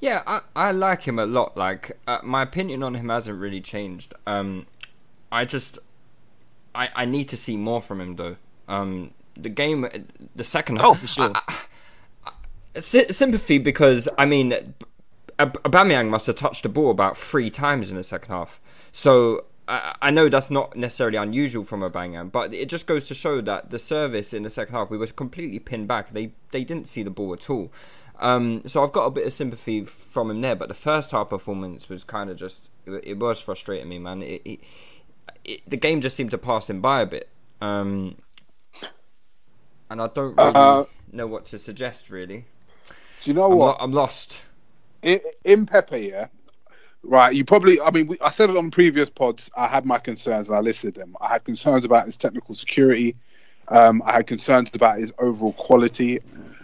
[0.00, 1.56] Yeah, I, I like him a lot.
[1.56, 4.14] Like uh, my opinion on him hasn't really changed.
[4.26, 4.66] Um,
[5.32, 5.78] I just
[6.74, 8.36] I I need to see more from him though.
[8.68, 9.86] Um, the game,
[10.34, 10.86] the second half.
[10.86, 11.32] Oh, for sure.
[11.34, 14.74] I, sy- sympathy because I mean,
[15.38, 18.60] Aubameyang must have touched the ball about three times in the second half.
[18.92, 23.14] So I, I know that's not necessarily unusual from Aubameyang, but it just goes to
[23.14, 26.12] show that the service in the second half we were completely pinned back.
[26.12, 27.70] They they didn't see the ball at all.
[28.18, 31.28] Um, so I've got a bit of sympathy from him there, but the first half
[31.28, 34.22] performance was kind of just it, it was frustrating me, man.
[34.22, 34.60] It, it,
[35.44, 37.28] it, the game just seemed to pass him by a bit,
[37.60, 38.16] um,
[39.90, 42.10] and I don't really Uh, know what to suggest.
[42.10, 42.46] Really,
[43.20, 43.66] Do you know I'm, what?
[43.66, 44.42] lo- I'm lost.
[45.06, 46.26] In, in Pepe, yeah,
[47.02, 47.34] right.
[47.34, 49.50] You probably, I mean, we, I said it on previous pods.
[49.56, 51.16] I had my concerns, and I listed them.
[51.20, 53.16] I had concerns about his technical security.
[53.68, 56.20] Um, I had concerns about his overall quality.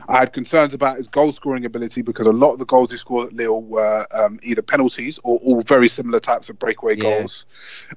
[0.08, 2.96] I had concerns about his goal scoring ability because a lot of the goals he
[2.96, 7.02] scored at Lille were um, either penalties or all very similar types of breakaway Yeah.
[7.02, 7.46] goals.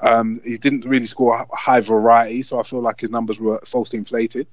[0.01, 3.59] Um, he didn't really score a high variety, so I feel like his numbers were
[3.65, 4.47] falsely inflated.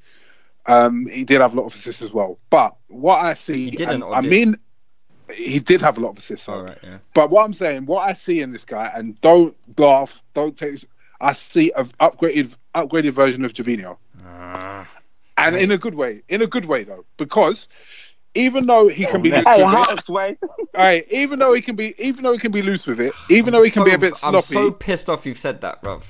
[0.67, 2.39] Um, he did have a lot of assists as well.
[2.51, 4.57] But what I see, He didn't, I mean,
[5.35, 6.47] he did have a lot of assists.
[6.47, 6.99] so- All right, yeah.
[7.15, 10.73] But what I'm saying, what I see in this guy, and don't laugh, don't take.
[10.73, 10.87] this-
[11.21, 14.89] I see an upgraded, upgraded version of Gervinho, ah.
[15.39, 17.69] and in a good way, in a good way though, because
[18.35, 20.39] even though he can be oh, loose Hey, with it, houseway.
[20.75, 23.53] Alright, even though he can be, even though he can be loose with it, even
[23.53, 24.37] though he can be a bit sloppy.
[24.37, 26.03] I'm so pissed off you've said that, bruv.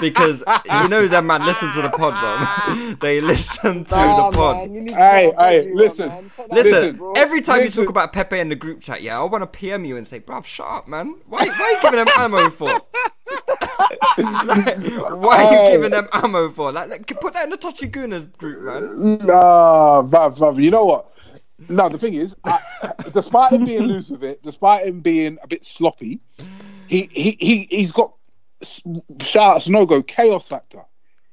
[0.00, 2.96] Because you know that man listen to the pod, bro.
[3.00, 4.56] they listen to Nah, the pod.
[4.56, 6.08] man, to Hey, hey, everyone, listen.
[6.08, 6.30] man.
[6.30, 7.14] Talk Listen, bro.
[7.14, 9.84] every time you talk about Pepe in the group chat, yeah, I want to PM
[9.84, 11.16] you and say, bruv, shut up, man.
[11.26, 12.86] Why, why are you giving them ammo for?
[14.18, 15.60] like, why are you Hey.
[15.60, 16.72] giving them ammo for?
[16.72, 18.90] Like, like, put that in the Touchy Gooners group, man.
[19.26, 21.12] Nah, Vav, Vav, you know what?
[21.68, 22.58] No, the thing is, I,
[23.12, 26.20] despite him being loose with it, despite him being a bit sloppy,
[26.86, 28.14] he he, he he's got
[28.62, 30.82] shout out Snogo chaos factor.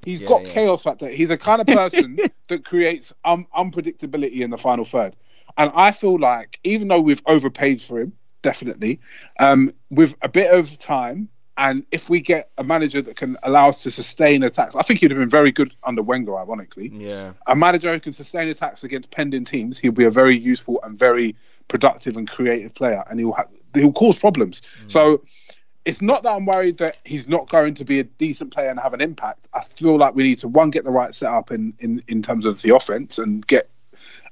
[0.05, 0.53] He's Yeah, got yeah.
[0.53, 1.09] chaos factor.
[1.09, 2.17] He's a kind of person
[2.47, 5.15] that creates um, unpredictability in the final third.
[5.57, 8.99] And I feel like even though we've overpaid for him, definitely,
[9.39, 11.27] um, with a bit of time,
[11.57, 15.01] and if we get a manager that can allow us to sustain attacks, I think
[15.01, 17.33] he'd have been very good under Wenger, ironically Yeah.
[17.47, 20.97] a manager who can sustain attacks against pending teams, he'll be a very useful and
[20.97, 21.35] very
[21.67, 24.61] productive and creative player, and he'll ha- he'll cause problems.
[24.87, 25.21] So
[25.89, 28.79] it's not that I'm worried that he's not going to be a decent player and
[28.79, 29.47] have an impact.
[29.55, 32.45] I feel like we need to one get the right setup in in, in terms
[32.45, 33.71] of the offense and get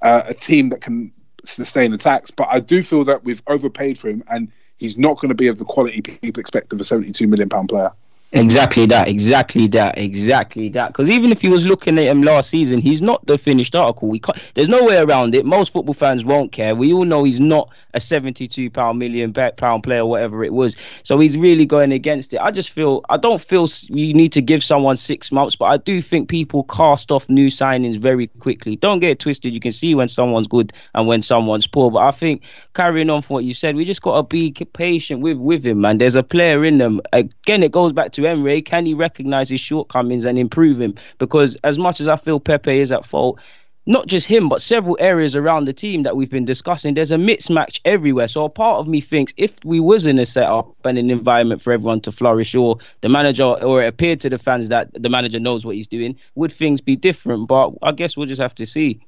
[0.03, 1.12] uh, a team that can
[1.43, 2.30] sustain attacks.
[2.30, 5.47] But I do feel that we've overpaid for him, and he's not going to be
[5.47, 7.91] of the quality people expect of a 72 million pound player.
[8.34, 10.90] Exactly that, exactly that, exactly that.
[10.90, 14.10] Because even if he was looking at him last season, he's not the finished article.
[14.10, 15.46] We can't, there's no way around it.
[15.46, 16.76] Most football fans won't care.
[16.76, 20.76] We all know he's not a 72 pound million pound player, whatever it was.
[21.04, 22.42] So he's really going against it.
[22.42, 25.78] I just feel I don't feel you need to give someone six months, but I
[25.78, 28.76] do think people cast off new signings very quickly.
[28.76, 29.54] Don't get twisted.
[29.54, 31.90] You can see when someone's good and when someone's poor.
[31.92, 32.44] But I think
[32.78, 35.82] carrying on from what you said, we just got to be patient with with him,
[35.82, 35.98] man.
[35.98, 37.02] There's a player in them.
[37.12, 38.62] Again, it goes back to Emery.
[38.62, 40.94] Can he recognize his shortcomings and improve him?
[41.18, 43.40] Because as much as I feel Pepe is at fault,
[43.88, 47.18] not just him, but several areas around the team that we've been discussing, there's a
[47.18, 48.28] mismatch everywhere.
[48.28, 51.64] So a part of me thinks if we was in a setup and an environment
[51.64, 55.10] for everyone to flourish, or the manager, or it appeared to the fans that the
[55.10, 57.48] manager knows what he's doing, would things be different?
[57.48, 59.02] But I guess we'll just have to see.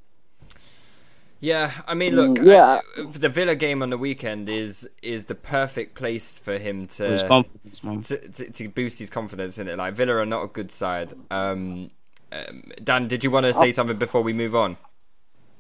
[1.41, 2.79] Yeah, I mean, look, Mm, yeah.
[2.97, 7.03] uh, the Villa game on the weekend is is the perfect place for him to
[7.05, 8.01] His confidence, man.
[8.01, 9.77] to, to, to boost his confidence in it.
[9.77, 11.13] Like Villa are not a good side.
[11.31, 11.91] Um,
[12.31, 14.77] um, Dan, did you want to say something before we move on?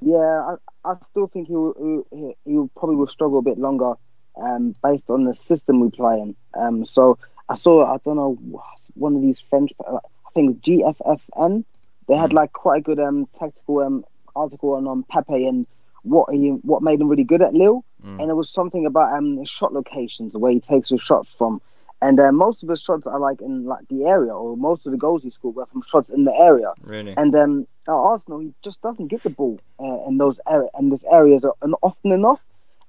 [0.01, 0.55] Yeah,
[0.85, 3.93] I, I still think he will, he, he will probably will struggle a bit longer,
[4.41, 6.35] um, based on the system we play in.
[6.53, 7.17] Um, so
[7.49, 8.37] I saw I don't know
[8.95, 9.99] one of these French, I
[10.33, 11.65] think GFFN.
[12.07, 14.05] They had like quite a good um tactical um
[14.39, 15.65] article on on Pepe and
[16.03, 19.37] what he what made him really good at Lille, and it was something about um
[19.37, 21.61] his shot locations, where he takes his shots from.
[22.01, 24.93] And uh, most of his shots are like in like the area, or most of
[24.93, 26.71] the goals he scored were from shots in the area.
[26.81, 27.13] Really?
[27.17, 30.89] And um, at Arsenal, he just doesn't get the ball uh, in those area in
[30.91, 32.39] those areas uh, and often enough.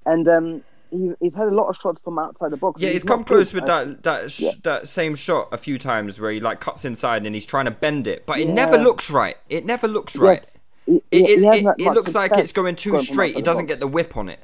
[0.07, 2.81] And um, he's, he's had a lot of shots from outside the box.
[2.81, 3.63] Yeah, and he's come close good.
[3.63, 4.53] with that that sh- yeah.
[4.63, 7.73] that same shot a few times where he like cuts inside and he's trying to
[7.73, 8.55] bend it, but it Yeah.
[8.55, 9.37] never looks right.
[9.49, 10.39] It never looks right.
[10.39, 10.57] Yes.
[10.91, 13.31] He- It, he- it, it, it looks like it's going too going straight.
[13.31, 13.73] outside He doesn't box.
[13.73, 14.41] get the whip on it.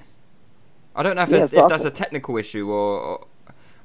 [0.94, 3.00] I don't know if, Yeah, it's, so if I that's a technical issue or.
[3.00, 3.26] or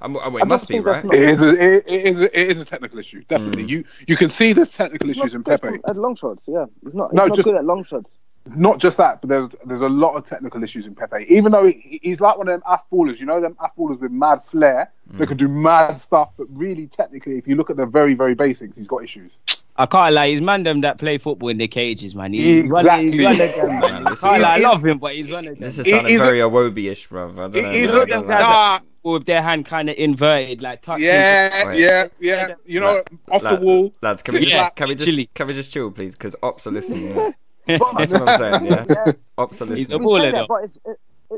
[0.03, 1.03] um, oh, I it don't must be right.
[1.03, 3.28] not- It is, a, it, it is, a, it is a technical issue, Mm.
[3.28, 3.64] definitely.
[3.66, 5.68] You you can see there's technical He's issues in Pepe.
[5.88, 6.45] at long shots.
[6.47, 7.09] Yeah, he's not.
[7.12, 8.18] He's No, not just- good at long shots.
[8.56, 11.26] Not just that, but there's there's a lot of technical issues in Pepe.
[11.30, 14.00] Even though he, he's like one of them ath ballers, you know, them ath ballers
[14.00, 14.92] with mad flair.
[15.12, 15.28] They mm.
[15.28, 18.78] can do mad stuff, but really, technically, if you look at the very, very basics,
[18.78, 19.34] he's got issues.
[19.78, 22.34] I can't lie, he's man them that play football in the cages, man.
[22.34, 23.26] He's one of- he's Exactly.
[23.26, 24.04] one them, man.
[24.04, 25.64] Man, I can't lie, I love him, but he's one of them.
[25.64, 27.34] This is He- sounding he's a- very Iwobi-ish, bruv.
[27.34, 27.72] I don't know.
[27.72, 31.06] he's I a- don't them guys with their hand kind of inverted, like touching.
[31.06, 31.80] yeah, Wait.
[31.80, 32.54] yeah, yeah.
[32.66, 33.94] You know, off the wall.
[34.02, 35.30] Lads, can we Yeah, just can we just literally.
[35.34, 36.14] can we just chill, please?
[36.16, 37.34] Because ops are listening.
[37.72, 37.93] Yeah?
[37.97, 38.65] That's what I'm saying.
[38.65, 39.11] Yeah, Yeah.
[39.38, 40.97] ops He's a baller, that, but it's, it,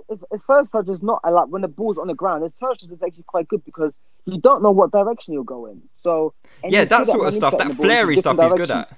[0.09, 2.43] it's, it's first touch is not like when the ball's on the ground.
[2.43, 5.65] His first touch is actually quite good because you don't know what direction you'll go
[5.67, 5.81] in.
[5.95, 6.33] So
[6.67, 8.89] Yeah, that sort of stuff, that the flary stuff, he's good at.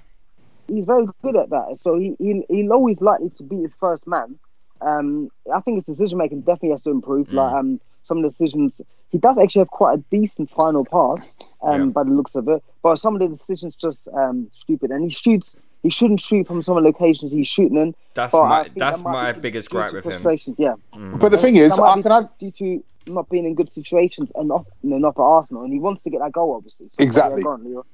[0.68, 1.78] He's very good at that.
[1.80, 4.38] So he, he he'll always likely to be his first man.
[4.80, 7.32] Um, I think his decision making definitely has to improve.
[7.32, 7.58] Like Mm.
[7.58, 8.80] um, some of the decisions
[9.10, 11.34] he does actually have quite a decent final pass.
[11.62, 11.86] Um, Yeah.
[11.90, 14.90] by the looks of it, but some of the decisions just um stupid.
[14.90, 15.56] And he shoots.
[15.86, 17.94] He shouldn't shoot from some of the locations he's shooting in.
[18.14, 20.10] That's but my that's that my be biggest due gripe to with him.
[20.10, 23.72] frustrations, Yeah, But the thing is, I can I, due to not being in good
[23.72, 26.56] situations and not, you know, not for Arsenal, and he wants to get that goal,
[26.56, 26.86] obviously.
[26.88, 27.44] So, Exactly.
[27.44, 27.84] on,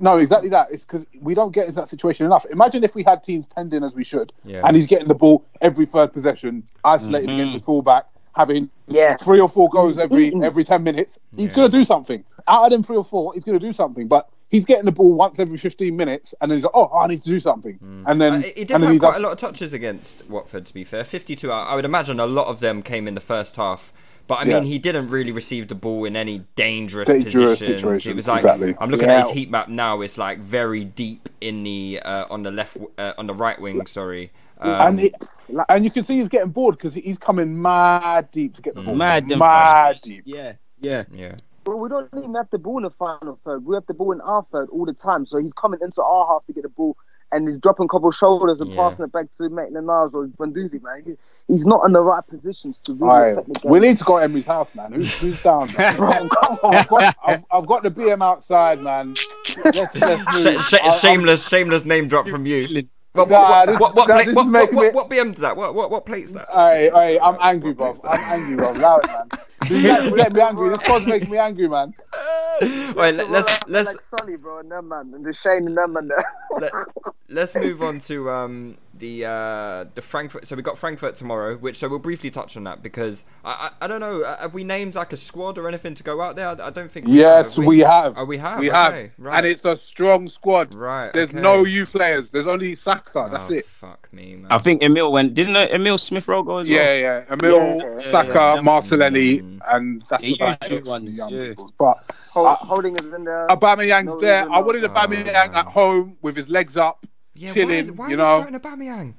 [0.00, 0.70] No, exactly that.
[0.72, 2.46] It's because we don't get into that situation enough.
[2.50, 4.62] Imagine if we had teams pending as we should, Yeah.
[4.64, 7.34] and he's getting the ball every third possession, isolated Mhm.
[7.34, 9.16] against the fullback, having Yeah.
[9.18, 11.18] three or four goals every every ten minutes.
[11.36, 11.54] He's Yeah.
[11.56, 12.24] gonna do something.
[12.48, 14.08] Out of them three or four, he's gonna do something.
[14.08, 17.08] But he's getting the ball once every fifteen minutes, and then he's like, "Oh, I
[17.08, 19.20] need to do something," and then Uh, he did and then have he quite does.
[19.20, 20.64] a lot of touches against Watford.
[20.66, 21.50] To be fair, fifty-two.
[21.50, 23.92] I, I would imagine a lot of them came in the first half.
[24.28, 24.60] But I Yeah.
[24.60, 28.06] mean, he didn't really receive the ball in any dangerous, Dangerous positions.
[28.06, 28.76] It was like exactly.
[28.78, 29.18] I'm looking Yeah.
[29.18, 30.00] at his heat map now.
[30.00, 33.84] It's like very deep in the uh, on the left uh, on the right wing.
[33.86, 34.30] Sorry.
[34.60, 35.14] Um, and he,
[35.68, 38.82] and you can see he's getting bored because he's coming mad deep to get the
[38.82, 38.94] ball.
[38.94, 40.22] Mad them mad deep.
[40.24, 41.02] Yeah, yeah.
[41.12, 41.34] yeah.
[41.64, 43.64] But we don't even have the ball in the final third.
[43.64, 45.26] We have the ball in our third all the time.
[45.26, 46.96] So he's coming into our half to get the ball,
[47.30, 48.88] and he's dropping a couple of shoulders and Yeah.
[48.90, 51.02] passing it back to Maitland Niles or Guendouzi, man.
[51.04, 53.28] He, he's not in the right positions to really Aye.
[53.28, 53.70] affect the game.
[53.70, 54.92] We need to go to Emery's house, man.
[54.92, 55.72] Who's, who's down?
[55.78, 56.00] man?
[56.64, 59.14] I've, got, I've, I've got the BM outside, man.
[59.64, 60.62] Let's, let's Sh- move.
[60.64, 62.82] sh- I- I'm- shameless, shameless name drop from you.
[63.14, 65.56] What, Nah, what, this- what, what, nah, plate- this what, what, me- what BM's that?
[65.56, 66.48] What, what, what plate's that?
[66.52, 68.10] Hey, hey, I'm angry, What bro.
[68.10, 68.72] I'm angry, bro.
[68.72, 69.28] Allow it, man.
[69.68, 70.68] You let, you let me angry.
[70.70, 71.94] This pod's making me angry, man.
[72.62, 75.94] Wait, let, let's let's like Sonny, bro, and them man, and the Shane and them
[75.94, 76.10] man
[76.60, 76.72] let,
[77.28, 80.46] let's move on to um, the uh, the Frankfurt.
[80.46, 83.84] So we got Frankfurt tomorrow, which so we'll briefly touch on that because I I,
[83.84, 84.22] I don't know.
[84.22, 86.48] uh, Have we named like a squad or anything to go out there?
[86.48, 87.06] I, I don't think.
[87.06, 88.18] we Yes, have, we have.
[88.18, 88.60] Oh, we have.
[88.60, 89.10] We okay, have.
[89.18, 89.38] Right.
[89.38, 90.74] And it's a strong squad.
[90.74, 91.12] right.
[91.12, 91.40] There's okay.
[91.40, 92.30] no youth players.
[92.30, 93.28] There's only Saka.
[93.32, 93.66] That's Oh, it.
[93.66, 94.52] Fuck me, man.
[94.52, 95.34] I think Emil went.
[95.34, 96.76] Didn't uh, Emil Smith Rowe go as well?
[96.76, 97.24] Yeah, yeah.
[97.34, 98.60] Emil, Yeah, yeah, Saka, yeah.
[98.60, 99.61] Martinelli, Mm.
[99.70, 101.48] And that's The about usual it ones, young yeah.
[101.48, 101.72] people.
[101.78, 101.98] But
[102.32, 103.46] Hold, Uh, holding is in there.
[103.48, 104.42] Aubameyang's No there.
[104.42, 105.58] reason I wanted Aubameyang Oh.
[105.58, 107.68] at home with his legs up, yeah, chilling.
[107.70, 109.14] why is, why you is know, he starting Aubameyang?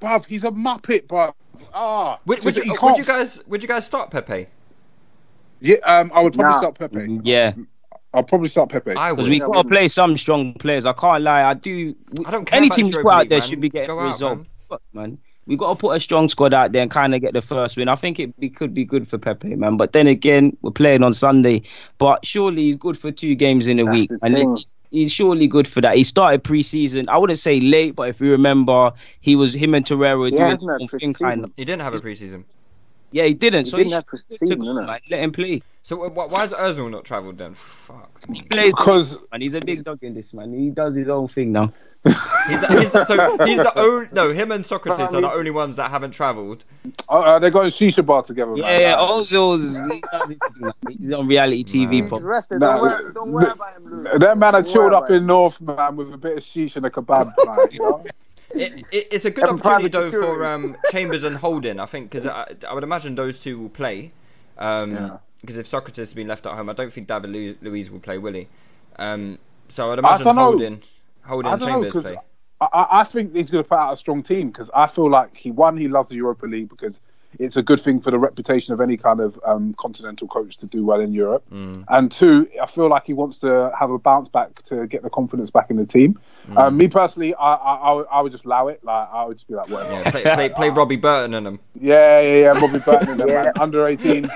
[0.00, 1.32] bruv, he's a muppet, bruv.
[1.74, 4.46] Ah, Would, would, you, would you guys would you guys start Pepe?
[5.60, 6.58] Yeah, um, I would probably Nah.
[6.58, 7.20] start Pepe.
[7.24, 7.52] Yeah,
[8.14, 8.92] I'll probably start Pepe.
[8.92, 9.16] I would.
[9.16, 10.86] because we Yeah, got to play some strong players.
[10.86, 11.42] I can't lie.
[11.42, 11.94] I do.
[12.24, 13.48] I don't care Any team this we put out League, there man.
[13.48, 14.36] should be getting Go out, results.
[14.38, 14.46] man.
[14.68, 15.18] Fuck, man.
[15.48, 17.78] We got to put a strong squad out there and kind of get the first
[17.78, 17.88] win.
[17.88, 19.78] I think it be, could be good for Pepe, man.
[19.78, 21.62] But then again, we're playing on Sunday.
[21.96, 24.10] But surely he's good for two games in a That's week.
[24.20, 25.96] And he's, he's surely good for that.
[25.96, 27.08] He started pre-season.
[27.08, 30.42] I wouldn't say late, but if you remember, he was him and Torreira were doing
[30.42, 31.52] isn't that their own thing, kind of.
[31.56, 32.44] He didn't have a preseason.
[33.10, 33.66] Yeah, he didn't.
[33.66, 35.00] He so didn't he have pre-season, took him, innit?
[35.10, 35.62] Let him play.
[35.82, 37.54] So wh- why has Özil not travelled then?
[37.54, 38.10] Fuck.
[38.32, 40.52] He plays Because and he's a big dog in this man.
[40.52, 41.72] He does his own thing now.
[42.04, 44.32] He's the, he's the, so he's the only no.
[44.32, 46.64] Him and Sokratis are the only ones that haven't travelled.
[47.08, 48.54] uh, uh, they're going shisha bar together.
[48.56, 48.80] Yeah, man.
[48.80, 48.96] yeah.
[48.96, 50.72] Ozil's he does his thing, man.
[50.96, 52.02] He's on reality TV.
[52.02, 52.22] He's pop.
[52.22, 52.60] rested.
[52.60, 54.18] Nah, Don't, worry, don't worry about him, Lou.
[54.18, 56.86] Them man are Don't chilled up in North, man, with a bit of shisha and
[56.86, 57.32] a kebab.
[57.44, 58.02] like, you know?
[58.50, 62.10] It, it, it's a good And opportunity though for um, Chambers and Holding, I think,
[62.10, 64.12] because I, I would imagine those two will play.
[64.58, 67.90] Um, Because if Sokratis has been left at home, I don't think David Lu- Luiz
[67.90, 68.48] will play, will he?
[68.98, 69.38] Um,
[69.68, 70.82] so I'd imagine know.
[71.24, 72.16] Holding, and don't know Chambers play.
[72.60, 75.08] I, I I think he's going to put out a strong team because I feel
[75.08, 75.76] like he won.
[75.76, 77.00] he loves the Europa League because
[77.38, 80.66] it's a good thing for the reputation of any kind of um, continental coach to
[80.66, 81.84] do well in Europe, Mm.
[81.88, 85.10] and two, I feel like he wants to have a bounce back to get the
[85.10, 86.18] confidence back in the team.
[86.50, 86.58] Mm.
[86.58, 88.82] Um, me personally, I, I I would- I would just allow it.
[88.82, 89.92] Like I would just be like, whatever.
[89.94, 91.60] Yeah, play, play, play Robbie Burton and them.
[91.80, 92.60] Yeah, yeah, yeah.
[92.60, 93.42] Bobby Burton and them, Yeah.
[93.44, 93.52] man.
[93.60, 94.26] Under 18.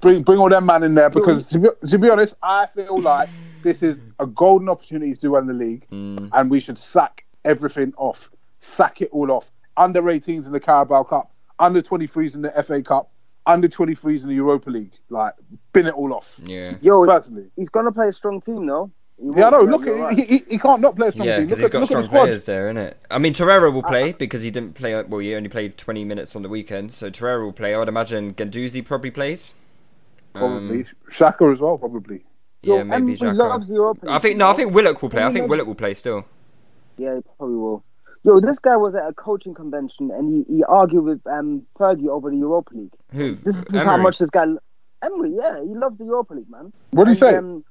[0.00, 3.00] Bring, bring all them man in there because to be, to be honest, I feel
[3.00, 3.28] like
[3.62, 6.28] this is a golden opportunity to do well in the league, Mm.
[6.34, 9.50] and we should sack everything off, sack it all off.
[9.78, 13.10] Under 18s in the Carabao Cup, under 23s in the FA Cup,
[13.46, 14.92] under 23s in the Europa League.
[15.10, 15.34] Like,
[15.72, 16.38] bin it all off.
[16.44, 16.76] Yeah.
[16.80, 18.90] Yo, Personally, he's gonna play a strong team though.
[19.22, 19.62] Yeah, I know.
[19.62, 20.18] Look, right.
[20.18, 21.46] he, he, he can't not play a strong Yeah, team.
[21.46, 22.20] because Look he's at, got look strong the squad.
[22.24, 22.94] players there, innit?
[23.12, 25.00] I mean, Torreira will play because he didn't play.
[25.02, 27.74] Well, he only played 20 minutes on the weekend, so Torreira will play.
[27.74, 29.54] I would imagine Guendouzi probably plays.
[30.32, 31.78] Probably Um, Xhaka as well.
[31.78, 32.24] Probably.
[32.62, 33.68] yeah, Yo, maybe Emery loves Xhaka.
[33.68, 34.50] the Europa I think you no.
[34.50, 35.20] I think Willock will play.
[35.22, 36.24] I think imagine- Willock will play still.
[36.98, 37.84] Yeah, he probably will.
[38.24, 42.08] Yo, this guy was at a coaching convention and he, he argued with um, Fergie
[42.08, 42.94] over the Europa League.
[43.12, 43.34] Who?
[43.34, 44.46] This is how much this guy.
[45.02, 46.72] Emery, yeah, he loved the Europa League, man.
[46.92, 47.36] What did he say?
[47.36, 47.62] Um,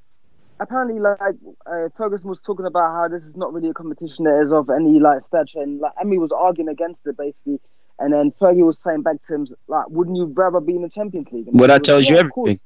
[0.59, 1.19] apparently, like
[1.65, 4.69] uh, Ferguson was talking about how this is not really a competition that is of
[4.69, 7.59] any like stature, and like Emery was arguing against it basically.
[7.99, 10.89] And then Fergie was saying back to him, like, "Wouldn't you rather be in the
[10.89, 12.59] Champions League?" And Well, that was tells you "Yeah, of everything.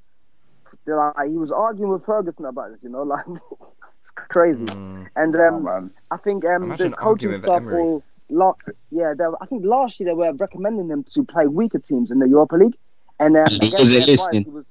[0.85, 3.76] Like, he was arguing with Ferguson about this, you know, like it's
[4.28, 4.65] crazy.
[4.65, 5.07] Mm.
[5.15, 5.91] And Oh, um, man.
[6.11, 7.99] I think um, Imagine the coaching staff Emery.
[8.30, 8.57] all,
[8.91, 12.19] yeah, they, I think last year they were recommending them to play weaker teams in
[12.19, 12.75] the Europa League,
[13.19, 14.43] and um, because they're their advice, listening.
[14.43, 14.65] he was,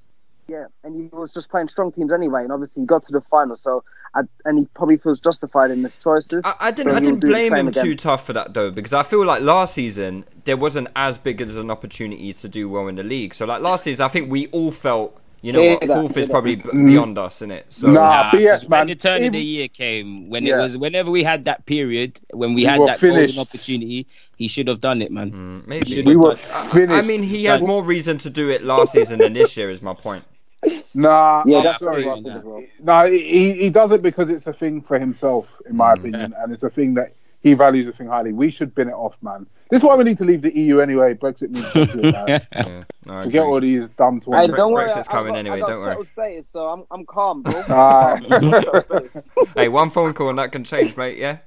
[0.48, 3.20] yeah, and he was just playing strong teams anyway, and obviously he got to the
[3.22, 3.82] final, so
[4.14, 6.42] I, and he probably feels justified in his choices.
[6.44, 6.92] I, I didn't.
[6.92, 7.84] so I didn't blame him again.
[7.84, 11.40] too tough for that though, because I feel like last season there wasn't as big
[11.40, 13.34] as an opportunity to do well in the league.
[13.34, 16.56] So like last season, I think we all felt, you know, what, fourth is probably
[16.56, 17.66] b- beyond us, isn't it?
[17.70, 18.78] So Nah, BS, 'cause man.
[18.80, 20.58] When the turn of the year came, when Yeah.
[20.58, 23.36] it was, whenever we had that period, when we We had that finished.
[23.36, 25.30] golden opportunity, he should have done it, man.
[25.30, 26.02] Mm, maybe.
[26.02, 29.18] We were done- I- I, mean, he has more reason to do it last season
[29.20, 29.70] than this year.
[29.70, 30.24] Is my point.
[30.94, 32.06] Nah, Yeah, that's sorry.
[32.06, 32.64] what I think as well.
[32.82, 36.52] No, he, he does it because it's a thing for himself, in my opinion, and
[36.52, 38.32] it's a thing that he values the thing highly.
[38.32, 39.46] We should bin it off, man.
[39.70, 41.12] This is why we need to leave the EU anyway.
[41.14, 42.40] Brexit means Brexit, man.
[42.52, 43.52] Yeah, no, I Forget agree.
[43.52, 44.56] all these dumb Hey, twats.
[44.56, 45.84] don't worry, Brexit's I- I coming got- anyway, don't worry.
[45.86, 47.52] settled status, so I'm I'm calm, bro.
[47.62, 49.26] Settled status.
[49.54, 51.16] Hey, one phone call and that can change, mate.
[51.18, 51.38] Yeah.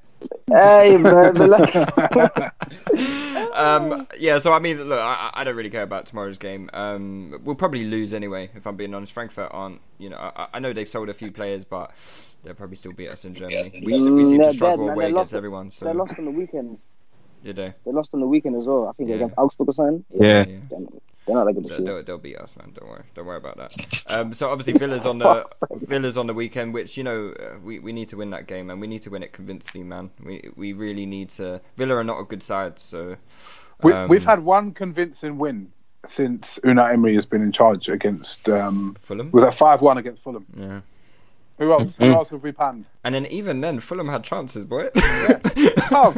[0.49, 1.85] hey man, relax.
[3.53, 6.69] Um, yeah, so I mean, look, I, I don't really care about tomorrow's game.
[6.73, 9.13] Um, we'll probably lose anyway, if I'm being honest.
[9.13, 11.91] Frankfurt aren't, you know, I, I know they've sold a few players, but
[12.43, 13.81] they'll probably still beat us in Germany.
[13.85, 15.67] We, we seem they're to struggle dead, away against lost- everyone.
[15.69, 16.79] They So lost on the weekend.
[17.43, 18.87] you know, They lost on the weekend as well.
[18.87, 19.15] I think Yeah.
[19.15, 20.05] against Augsburg or something.
[20.13, 20.45] Yeah.
[20.47, 20.57] yeah.
[20.69, 20.93] They're not,
[21.29, 22.71] they're not that good this They'll, they'll, they'll beat us, man.
[22.73, 23.03] Don't worry.
[23.13, 23.71] Don't worry about that.
[24.11, 25.45] Um, so obviously Villa's on the
[25.81, 28.71] Villa's on the weekend, which you know uh, we, we need to win that game,
[28.71, 30.09] and we need to win it convincingly, man.
[30.23, 31.61] We we really need to.
[31.77, 33.17] Villa are not a good side, so
[33.83, 35.71] We, um, we've had one convincing win
[36.07, 38.49] since Unai Emery has been in charge against.
[38.49, 39.29] Um, Fulham.
[39.31, 40.45] was that five one against Fulham?
[40.57, 40.81] Yeah.
[41.59, 41.95] Who else?
[41.97, 42.83] Who else have we panned?
[42.85, 42.97] Mm-hmm.
[43.03, 44.89] And then even then, Fulham had chances, boy.
[45.91, 46.13] Oh,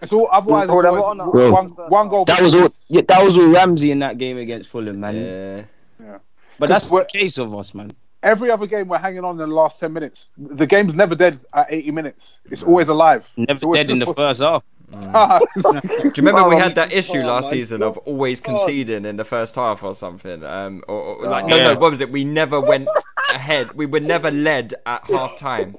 [0.00, 0.66] it's all otherwise.
[0.66, 2.24] Bro, it's they on one, one, one goal.
[2.24, 2.72] That was all.
[2.88, 5.14] Yeah, that was all Ramsey in that game against Fulham, man.
[5.14, 5.62] yeah.
[6.04, 6.18] yeah.
[6.58, 7.92] But that's the we're- case of us, man.
[8.24, 10.26] Every other game we're hanging on in the last ten minutes.
[10.36, 12.32] The game's never dead at eighty minutes.
[12.50, 13.28] It's always alive.
[13.36, 14.64] It's Never always dead in the first half.
[15.62, 19.24] Do you remember we Oh, had that issue last season of always conceding in the
[19.24, 20.44] first half or something?
[20.44, 21.48] Um, or, or like Oh.
[21.48, 21.72] no, Yeah.
[21.74, 22.10] no, what was it?
[22.12, 22.88] We never went
[23.30, 23.72] ahead.
[23.72, 25.76] We were never led at half time.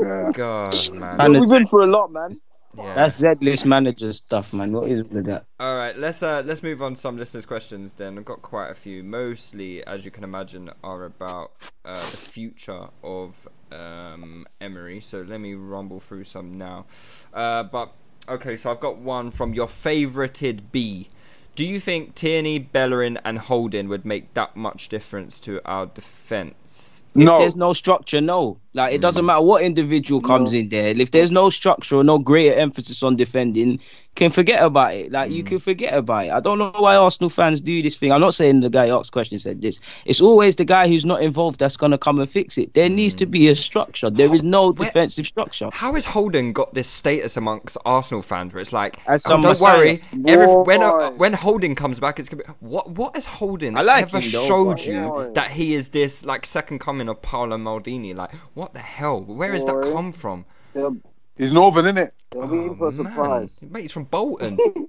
[0.00, 0.30] Yeah.
[0.32, 1.20] God, man.
[1.20, 2.40] And We've been for a lot, man.
[2.76, 2.92] Yeah.
[2.94, 4.70] that's Z-list manager stuff, man.
[4.72, 5.46] What is with that?
[5.58, 7.94] All right, let's uh, let's move on to some listeners' questions.
[7.94, 9.02] Then I've got quite a few.
[9.02, 11.52] Mostly, as you can imagine, are about
[11.86, 15.00] uh, the future of um, Emery.
[15.00, 16.84] So let me rumble through some now.
[17.32, 17.94] Uh, but
[18.28, 21.08] okay, so I've got one from your favorited B.
[21.54, 27.02] Do you think Tierney, Bellerin, and Holding would make that much difference to our defense?
[27.14, 27.38] If No.
[27.38, 28.58] there's no structure, no.
[28.76, 29.02] Like it hmm.
[29.02, 30.88] doesn't matter what individual comes in there.
[30.88, 33.80] If there's no structure or no greater emphasis on defending,
[34.16, 35.12] can forget about it.
[35.12, 35.48] Like you hmm.
[35.48, 36.30] can forget about it.
[36.32, 38.12] I don't know why Arsenal fans do this thing.
[38.12, 39.78] I'm not saying the guy who asked question said this.
[40.04, 42.74] It's always the guy who's not involved that's gonna come and fix it.
[42.74, 43.30] There needs to hmm.
[43.30, 44.10] be a structure.
[44.10, 45.70] There is no Where- defensive structure.
[45.72, 49.60] How has Holding got this status amongst Arsenal fans where it's like, As oh, don't
[49.60, 53.78] worry, every, when uh, when Holding comes back, it's gonna be what what has Holding
[53.78, 55.32] I like ever him, showed you Boy.
[55.32, 58.14] that he is this like second coming of Paolo Maldini?
[58.14, 59.20] Like, what the hell?
[59.20, 60.44] Where has that come from?
[60.74, 60.96] They'll,
[61.36, 62.14] He's northern, isn't it?
[62.30, 63.58] they'll be for a surprise.
[63.62, 64.58] Oh, mate, he's from Bolton.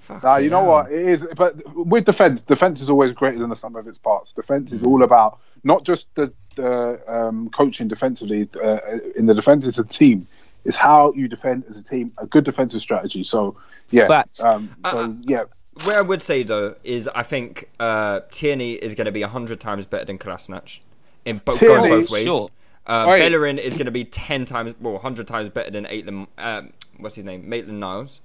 [0.00, 0.92] Fuck Nah, you know what?
[0.92, 4.32] It is, but with defense, defense is always greater than the sum of its parts.
[4.32, 8.48] Defense is all about not just the, the um, coaching defensively.
[8.62, 8.78] Uh,
[9.16, 10.26] in the defense, it's a team.
[10.64, 12.12] It's how you defend as a team.
[12.18, 13.24] A good defensive strategy.
[13.24, 13.56] So,
[13.90, 14.06] yeah.
[14.06, 14.42] Facts.
[14.42, 15.44] Um, so Uh, yeah.
[15.84, 19.60] Where I would say though is I think uh, Tierney is going to be hundred
[19.60, 20.80] times better than Kolasinac
[21.26, 22.24] in both going both ways.
[22.24, 22.48] sure.
[22.86, 23.18] Uh, Oi.
[23.18, 26.28] Bellerin is going to be ten times, well, hundred times better than Aitland.
[26.38, 27.48] Um, what's his name?
[27.48, 28.20] Maitland Niles.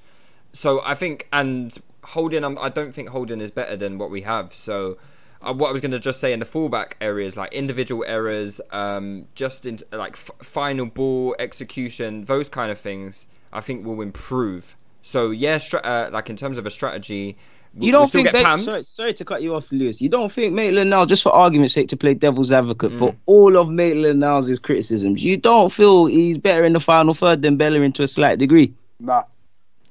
[0.53, 4.21] So I think, and Holding, um, I don't think Holding is better than what we
[4.21, 4.53] have.
[4.53, 4.97] So
[5.41, 8.61] uh, what I was going to just say in the fullback areas, like individual errors,
[8.71, 14.01] um, just in like f- final ball execution, those kind of things, I think will
[14.01, 14.77] improve.
[15.01, 17.37] So yeah, stra- uh, like in terms of a strategy, we-
[17.77, 18.65] You don't think get Ma- pammed.
[18.65, 20.01] sorry, sorry to cut you off, Lewis.
[20.01, 22.99] You don't think Maitland Niles, just for argument's sake, to play devil's advocate Mm.
[22.99, 27.41] for all of Maitland Niles' criticisms, you don't feel he's better in the final third
[27.41, 28.73] than Bellerin to a slight degree?
[28.99, 29.23] Nah.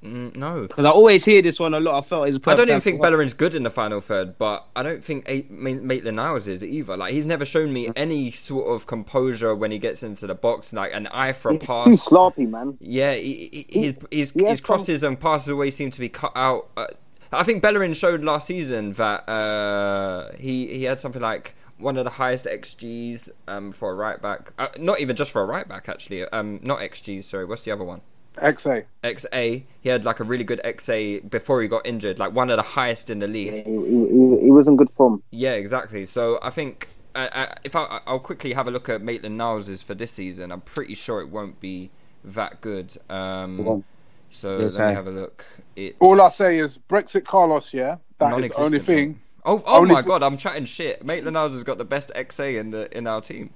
[0.04, 0.62] Mm, no.
[0.62, 1.98] Because I always hear this one a lot.
[1.98, 2.38] I felt it's.
[2.46, 5.44] I don't even think Bellerin's good in the final third, but I don't think A-
[5.50, 6.96] Ma- Maitland Niles is either.
[6.96, 10.72] Like he's never shown me any sort of composure when he gets into the box,
[10.72, 11.84] like an eye for a He's pass.
[11.84, 12.78] too sloppy, man.
[12.80, 16.32] Yeah, he, he, his his, he his crosses and passes away seem to be cut
[16.34, 16.68] out.
[16.78, 16.86] Uh,
[17.32, 22.04] I think Bellerin showed last season that uh, he he had something like one of
[22.04, 24.52] the highest xGs um, for a right back.
[24.58, 26.24] Uh, not even just for a right back, actually.
[26.26, 27.24] Um, not xGs.
[27.24, 28.00] Sorry, what's the other one?
[28.36, 28.84] XA.
[29.02, 29.64] XA.
[29.80, 32.62] He had like a really good XA before he got injured, like one of the
[32.62, 33.66] highest in the league.
[33.66, 35.22] He, he, he was in good form.
[35.30, 36.06] Yeah, exactly.
[36.06, 39.82] So I think uh, uh, if I, I'll quickly have a look at Maitland Niles'
[39.82, 41.90] for this season, I'm pretty sure it won't be
[42.24, 42.96] that good.
[43.10, 43.84] Um,
[44.30, 45.44] so Yes, let me I- have a look.
[45.88, 47.96] It's All I say is Brexit Carlos, yeah?
[48.18, 49.20] That is the only thing.
[49.44, 51.04] Oh, oh only my thi- god, I'm chatting shit.
[51.04, 53.50] Maitland Niles has got the best XA in the in our team.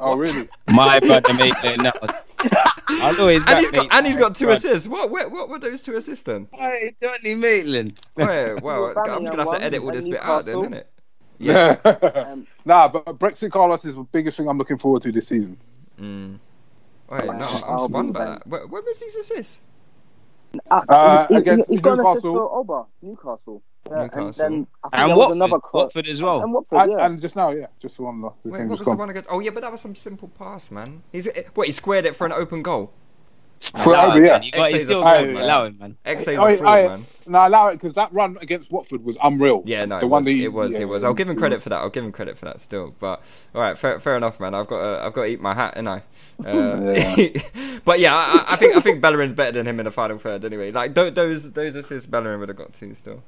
[0.00, 0.48] Oh, really?
[0.68, 2.10] My brother Maitland Niles.
[2.88, 4.64] I know he's And he's got and he's got two Niles.
[4.64, 4.88] assists.
[4.88, 6.48] What what what were those two assists then?
[6.52, 7.98] Hey, Donny Maitland.
[8.16, 10.78] Wait, wow, Birmingham I'm just gonna have to edit all this bit out then, Newcastle.
[10.80, 10.84] innit?
[11.40, 11.76] Yeah.
[12.32, 15.56] Um, nah, but Brexit Carlos is the biggest thing I'm looking forward to this season.
[16.00, 16.38] Mm.
[17.10, 18.46] Wait, no, I'll I'm be stunned by that.
[18.48, 19.60] Where, where was these assists?
[20.70, 22.36] Ah, Uh, he, he, against he's got an assist Newcastle.
[22.52, 23.62] Oba, Newcastle.
[23.90, 24.26] Yeah, Newcastle.
[24.26, 25.82] And, then And there Watford, another cross.
[25.84, 26.42] Watford as well.
[26.42, 27.06] And Watford, And, yeah.
[27.06, 28.20] and just now, yeah, just the one.
[28.20, 29.28] The Wait, what was just the one against?
[29.32, 31.02] Oh yeah, but that was some simple pass, man.
[31.12, 31.66] He's what?
[31.66, 32.92] He squared it for an open goal.
[33.60, 34.32] For Allow over, it, yeah.
[34.34, 34.42] man.
[34.44, 35.36] You got, he's a still fraud, man.
[35.36, 35.96] Allow it, man.
[36.06, 37.06] XA's I, a fraud, I, man.
[37.26, 39.62] no, allow it because that run against Watford was unreal.
[39.66, 40.26] Yeah, no, the it one was.
[40.26, 40.72] that he- it was.
[40.72, 41.02] yeah, it was.
[41.02, 41.78] I'll give him credit for that.
[41.80, 42.94] I'll give him credit for that still.
[42.98, 43.20] But
[43.54, 44.54] all right, fair, fair enough, man.
[44.54, 44.80] I've got.
[44.80, 46.02] To, I've got to eat my hat, and I.
[46.38, 46.94] Uh,
[47.84, 50.44] but yeah, I, I think I think Bellerin's better than him in the final third.
[50.44, 53.24] Anyway, like tho- those those assists Bellerin would have got two still,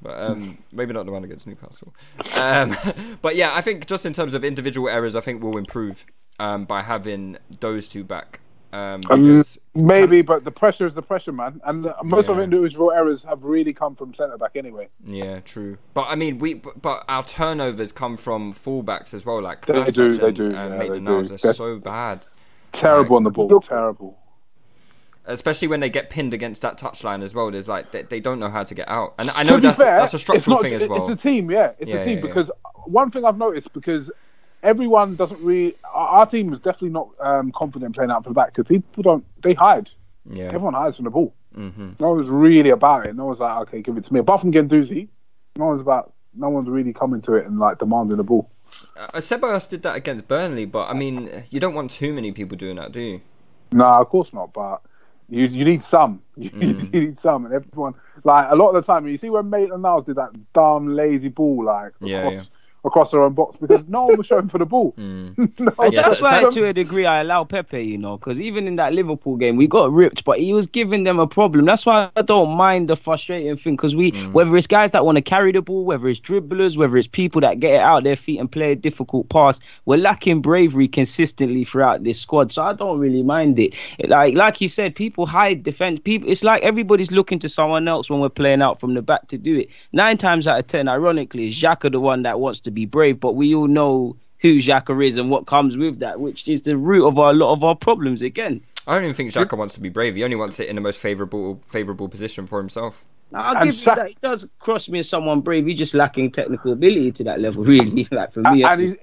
[0.00, 1.94] but um, maybe not the one against Newcastle.
[2.40, 2.74] Um,
[3.20, 6.06] but yeah, I think just in terms of individual errors, I think we'll improve
[6.38, 8.40] um, by having those two back.
[8.74, 11.60] Um, Um, because maybe, but the pressure is the pressure, man.
[11.64, 14.88] And the, most of individual errors have really come from centre back anyway.
[15.06, 15.78] Yeah, true.
[15.94, 19.40] But I mean, we but, but our turnovers come from fullbacks as well.
[19.40, 21.22] Like They do, they do, And yeah, they do.
[21.28, 22.26] That's- so bad,
[22.72, 23.60] Terrible Like- on the ball.
[23.60, 24.18] Terrible.
[25.26, 27.50] especially when they get pinned against that touchline as well.
[27.50, 29.98] There's like they, they don't know how to get out, and I know that's fair,
[29.98, 31.08] that's a structural not, thing as well.
[31.08, 31.72] it's the team, yeah.
[31.78, 32.28] It's Yeah, the team yeah, yeah.
[32.28, 32.50] because
[32.86, 34.10] one thing I've noticed because
[34.64, 35.76] everyone doesn't really.
[35.92, 39.02] Our our team is definitely not um, confident playing out for the back because people
[39.02, 39.24] don't.
[39.42, 39.90] They hide.
[40.28, 40.46] Yeah.
[40.46, 41.32] Everyone hides from the ball.
[41.56, 41.90] Mm-hmm.
[42.00, 43.14] No one's really about it.
[43.14, 44.18] No one's like, okay, give it to me.
[44.20, 45.06] Apart from Guendouzi,
[45.56, 46.12] no one's about.
[46.36, 48.48] No one's really coming to it and like demanding the ball.
[48.96, 52.56] Uh, Ceballos did that against Burnley, but I mean, you don't want too many people
[52.56, 53.20] doing that, do you?
[53.72, 54.52] No, of course not.
[54.52, 54.82] But
[55.28, 56.22] you you need some.
[56.36, 56.92] You Mm.
[56.92, 57.94] need some, and everyone
[58.24, 59.06] like a lot of the time.
[59.06, 62.42] You see when Maitland Niles did that dumb lazy ball like Yeah, yeah.
[62.84, 64.92] Across their own box because no one was showing for the ball.
[64.98, 65.36] Mm.
[65.78, 68.40] no, Yeah, that's so- why, so- to a degree, I allow Pepe, you know, because
[68.40, 71.64] even in that Liverpool game, we got ripped, but he was giving them a problem.
[71.64, 74.32] That's why I don't mind the frustrating thing, because we, Mm.
[74.32, 77.40] whether it's guys that want to carry the ball, whether it's dribblers, whether it's people
[77.40, 81.64] that get it out their feet and play a difficult pass, we're lacking bravery consistently
[81.64, 82.52] throughout this squad.
[82.52, 83.74] So I don't really mind it.
[84.06, 86.00] Like, like you said, people hide defense.
[86.00, 89.28] People, it's like everybody's looking to someone else when we're playing out from the back
[89.28, 89.70] to do it.
[89.92, 93.20] Nine times out of ten, ironically, is Xhaka the one that wants to be brave,
[93.20, 96.76] but we all know who Xhaka is and what comes with that, which is the
[96.76, 98.60] root of our, a lot of our problems again.
[98.86, 100.14] I don't even think Xhaka wants to be brave.
[100.14, 103.04] He only wants it in the most favourable favourable position for himself.
[103.30, 104.08] Now, I'll And give you that.
[104.08, 105.64] He does cross me as someone brave.
[105.66, 108.06] He's just lacking technical ability to that level, really.
[108.10, 108.96] like for me, and he's,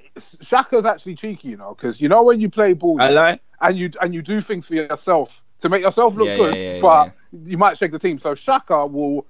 [0.43, 3.39] Xhaka's actually cheeky, you know, because you know when you play ball I lie.
[3.61, 6.73] and you and you do things for yourself to make yourself look Yeah, good, yeah,
[6.75, 7.13] yeah, but
[7.45, 8.19] you might shake the team.
[8.19, 9.25] So Xhaka will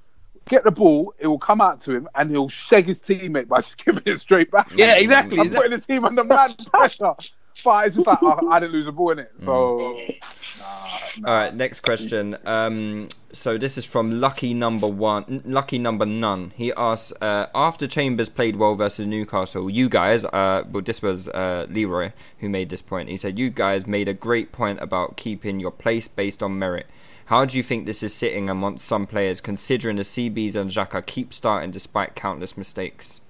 [0.50, 3.58] get the ball, it will come out to him, and he'll shake his teammate by
[3.62, 4.72] just giving it straight back.
[4.76, 5.40] Yeah, exactly.
[5.40, 7.16] I'm putting the team under mad pressure.
[7.64, 11.54] But it's just like oh, I didn't lose a ball in it, so All right,
[11.54, 12.38] next question.
[12.46, 16.54] Um, so this is from Lucky Number One, Lucky Number None.
[16.56, 21.28] He asks, uh, after Chambers played well versus Newcastle, you guys, uh, well, this was
[21.28, 23.10] uh, Leroy who made this point.
[23.10, 26.88] He said, "You guys made a great point about keeping your place based on merit.
[27.32, 31.06] How do you think this is sitting amongst some players, considering the CBs and Xhaka
[31.06, 33.22] keep starting despite countless mistakes?"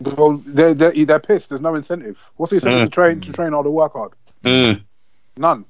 [0.00, 1.50] well, they're, they're they're pissed.
[1.50, 2.18] There's no incentive.
[2.36, 2.84] What's the incentive Mm.
[2.84, 4.12] to train to train hard or work hard?
[4.44, 4.82] Mm.
[5.36, 5.66] None.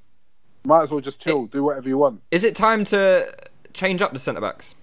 [0.62, 2.22] Might as well just chill, do whatever you want.
[2.30, 3.26] Is it time to
[3.74, 4.76] change up the centre backs?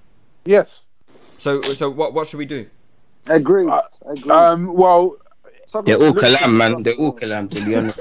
[0.43, 0.81] Yes.
[1.37, 2.67] So, so what what should we do?
[3.27, 3.69] Agreed.
[3.69, 4.29] Uh, Agreed.
[4.29, 5.15] Um, well,
[5.85, 6.83] They're all calam, man.
[6.83, 7.99] They're all calam, to be honest.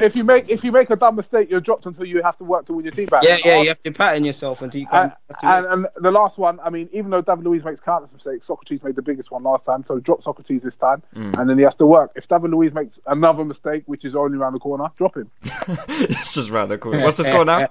[0.00, 2.44] if you make if you make a dumb mistake, you're dropped until you have to
[2.44, 3.22] work to win your team back.
[3.24, 5.64] Yeah, yeah, you have to pattern yourself until you And, can.
[5.64, 8.82] and, and the last one, I mean, even though David Luiz makes countless mistakes, Sokratis
[8.84, 11.38] made the biggest one last time, so drop Sokratis this time, Mm.
[11.38, 12.12] and then he has to work.
[12.16, 15.30] If David Luiz makes another mistake, which is only around the corner, drop him.
[15.42, 17.02] it's just round the corner.
[17.02, 17.68] What's the score now?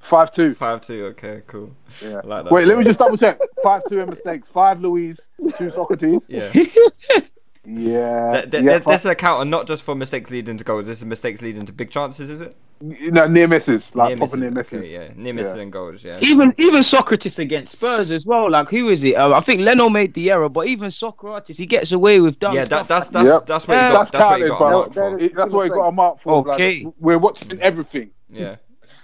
[0.00, 0.54] Five two.
[0.54, 1.06] Five two.
[1.06, 1.74] Okay, cool.
[2.00, 2.20] Yeah.
[2.22, 3.40] Like that Wait, let me just double check.
[3.62, 4.48] Five two in mistakes.
[4.48, 5.18] Five Luiz,
[5.56, 6.26] two Sokratis.
[6.28, 6.52] Yeah.
[7.66, 8.32] Yeah.
[8.32, 10.64] Th- th- yeah th- fi- this is a counter not just for mistakes leading to
[10.64, 10.86] goals.
[10.86, 12.56] This is mistakes leading to big chances, is it?
[12.80, 14.78] no, near misses, like Near proper misses, near misses.
[14.84, 15.62] okay, yeah, near misses Yeah.
[15.62, 16.04] and goals.
[16.04, 16.18] Yeah.
[16.20, 18.50] Even even Sokratis against Spurs as well.
[18.50, 19.14] Like who is it?
[19.14, 22.54] Uh, I think Leno made the error, but even Sokratis, he gets away with dumb
[22.54, 23.46] Yeah, that, that's that's Yep.
[23.46, 23.92] that's what you Yeah.
[23.92, 23.98] got.
[23.98, 25.18] That's That's what you counted, got a mark for.
[25.36, 26.42] That's what he got a mark for.
[26.44, 26.86] like, Okay.
[27.00, 28.10] we're watching everything.
[28.30, 28.56] Yeah.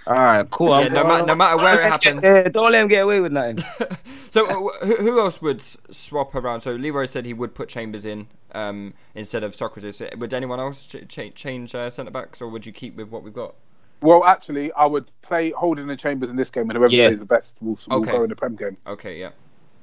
[0.06, 0.68] All right, cool.
[0.80, 2.22] Yeah, no, ma- no matter where it happens.
[2.22, 3.58] Yeah, don't let him get away with nothing.
[4.32, 6.62] So uh, who, who else would swap around?
[6.62, 10.00] So Leroy said he would put Chambers in um, instead of Sokratis.
[10.18, 13.22] Would anyone else ch- ch- change uh, centre backs, or would you keep with what
[13.24, 13.54] we've got?
[14.00, 17.08] Well, actually, I would play Holding and Chambers in this game, and whoever Yeah.
[17.08, 18.10] plays the best will, will Okay.
[18.12, 18.78] go in the Prem game.
[18.86, 19.32] Okay, yeah.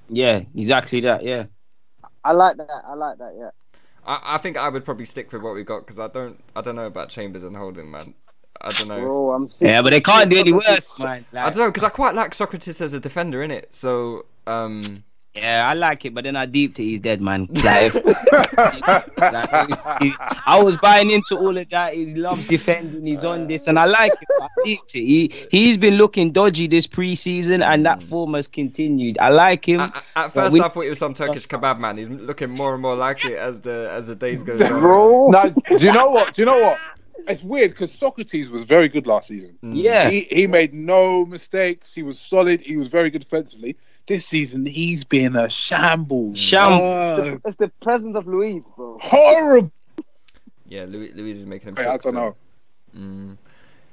[0.09, 1.23] Yeah, exactly that.
[1.23, 1.45] Yeah.
[2.23, 2.83] I like that.
[2.87, 3.35] I like that.
[3.37, 3.51] Yeah.
[4.03, 6.61] I, I think I would probably stick with what we got because I don't I
[6.61, 8.15] don't know about Chambers and Holding, man.
[8.61, 8.99] I don't know.
[8.99, 11.25] Bro, I'm Yeah, but they can't do any worse, man.
[11.33, 13.73] I don't know because I quite like Sokratis as a defender in it.
[13.73, 15.03] So um,
[15.35, 17.47] yeah, I like it, but then I deep to he's dead, man.
[17.63, 17.93] Like,
[19.17, 20.13] like,
[20.45, 21.93] I was buying into all of that.
[21.93, 23.05] He loves defending.
[23.05, 24.27] He's on this, and I like it.
[24.41, 29.17] I deep to he he's been looking dodgy this preseason, and that form has continued.
[29.19, 29.81] I like him.
[29.81, 31.97] at, at first we- I thought he was some Turkish kebab man.
[31.97, 34.79] He's looking more and more like it as the as the days go on.
[34.79, 35.29] Bro.
[35.31, 36.33] now, do you know what?
[36.33, 36.77] Do you know what?
[37.27, 39.57] It's weird because Sokratis was very good last season.
[39.61, 40.09] Yeah.
[40.09, 41.93] He, he made no mistakes.
[41.93, 42.61] He was solid.
[42.61, 43.75] He was very good defensively.
[44.07, 46.39] This season, he's been a shambles.
[46.39, 46.81] Shambles.
[46.81, 48.97] Oh, It's the presence of Luiz, bro.
[49.01, 49.71] horrible.
[50.67, 51.75] Yeah, Luiz, Luiz is making him.
[51.75, 52.13] Hey, I don't still.
[52.13, 52.35] know.
[52.97, 53.37] Mm.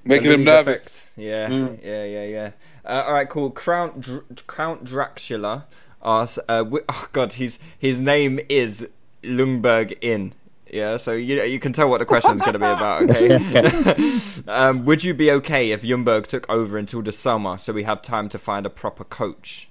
[0.05, 0.87] Making him nervous.
[0.87, 1.11] effect.
[1.17, 1.49] Yeah,
[1.83, 2.51] yeah, yeah, yeah.
[2.85, 3.51] Uh, all right, cool.
[3.51, 5.67] Count Dr- Count Dracula
[6.03, 6.39] asks.
[6.49, 8.89] Uh, wi- oh God, his his name is
[9.23, 10.33] Ljungberg Inn.
[10.73, 13.03] Yeah, so you you can tell what the question's going to be about.
[13.03, 14.19] Okay.
[14.49, 18.03] um, would you be okay if Ljungberg took over until the summer so we have
[18.03, 19.69] time to find a proper coach?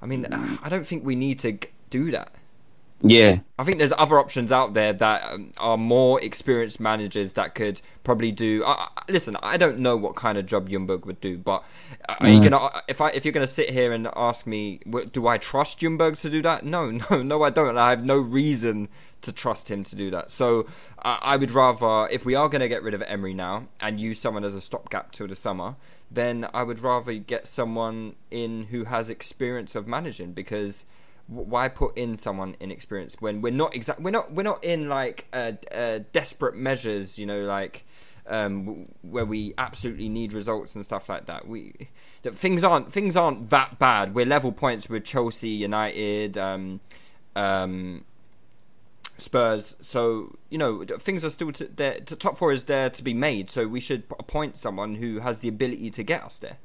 [0.00, 1.58] I mean, uh, I don't think we need to
[1.90, 2.34] do that.
[3.02, 3.38] yeah.
[3.56, 7.80] I think there's other options out there that um, are more experienced managers that could
[8.02, 8.64] probably do.
[8.64, 11.62] Uh, listen, I don't know what kind of job Ljungberg would do, but
[12.08, 14.80] are you gonna if I if you're gonna sit here and ask me,
[15.12, 16.64] do I trust Ljungberg to do that?
[16.64, 17.78] No, no, no, I don't.
[17.78, 18.88] I have no reason
[19.22, 20.30] to trust him to do that.
[20.30, 20.66] So
[20.98, 24.18] uh, I would rather, if we are gonna get rid of Emery now and use
[24.20, 25.76] someone as a stopgap till the summer,
[26.10, 30.86] then I would rather get someone in who has experience of managing because
[31.26, 35.26] why put in someone inexperienced when we're not exact we're not we're not in like
[35.32, 37.86] uh, uh, desperate measures you know like
[38.26, 41.88] um, where we absolutely need results and stuff like that we
[42.22, 46.80] that things aren't things aren't that bad we're level points with Chelsea United um,
[47.34, 48.04] um,
[49.22, 53.02] Spurs so you know things are still to, there the top four is there to
[53.02, 56.58] be made so we should appoint someone who has the ability to get us there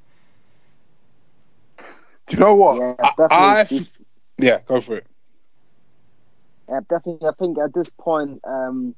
[2.28, 2.78] Do you know what?
[2.78, 3.38] Yeah, I, definitely.
[3.38, 3.92] I f-
[4.38, 5.08] yeah, go for it.
[6.70, 7.28] Yeah, definitely.
[7.28, 8.96] I think at this point, um,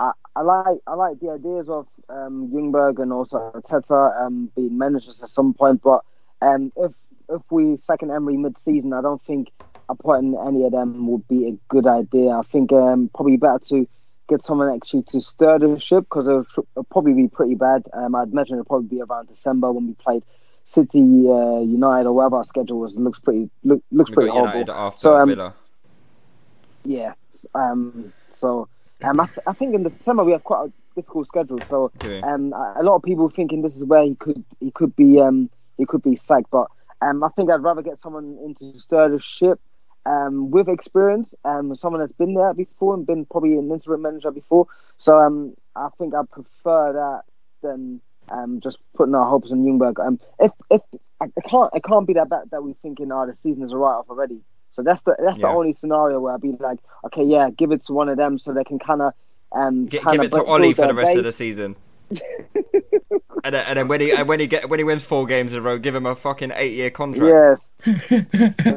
[0.00, 4.78] I, I like I like the ideas of um, Ljungberg and also Arteta um, being
[4.78, 5.82] managers at some point.
[5.82, 6.02] But
[6.40, 6.92] um, if
[7.28, 9.50] if we second Emery mid-season, I don't think
[9.88, 12.30] appointing any of them would be a good idea.
[12.30, 13.88] I think um, probably better to
[14.28, 17.86] get someone actually to stir the ship because it'll, it'll probably be pretty bad.
[17.92, 20.22] Um, I'd imagine it'll probably be around December when we played
[20.64, 22.92] City, uh, United, or whatever our schedule was.
[22.92, 24.64] It looks pretty look, looks pretty horrible.
[24.98, 25.28] So, um,
[26.84, 27.14] Yeah.
[27.54, 28.12] Um.
[28.32, 28.68] So,
[29.02, 31.60] um, I, th- I think in December we have quite a difficult schedule.
[31.60, 32.20] So, we?
[32.22, 35.20] um, a a lot of people thinking this is where he could he could be
[35.20, 36.50] um he could be sacked.
[36.50, 36.66] But
[37.00, 39.60] um, I think I'd rather get someone into stir the ship.
[40.06, 44.30] Um, with experience, um, someone that's been there before and been probably an interim manager
[44.30, 44.66] before.
[44.98, 47.22] So, um, I think I prefer that
[47.62, 48.00] than
[48.30, 50.04] um just putting our hopes on Ljungberg.
[50.04, 50.80] Um, if if
[51.20, 53.76] I, can't it can't be that bad that we're thinking, oh, the season is a
[53.76, 54.40] write off already.
[54.72, 57.84] So that's the that's the only scenario where I'd be like, okay, yeah, give it
[57.86, 59.14] to one of them so they can kind of
[59.52, 61.76] um kinda give it to Ollie for the rest of the season.
[62.10, 62.20] And,
[63.54, 65.58] then, and then when he and when he get when he wins four games in
[65.58, 67.26] a row, give him a fucking eight year contract.
[67.26, 68.20] Yes, you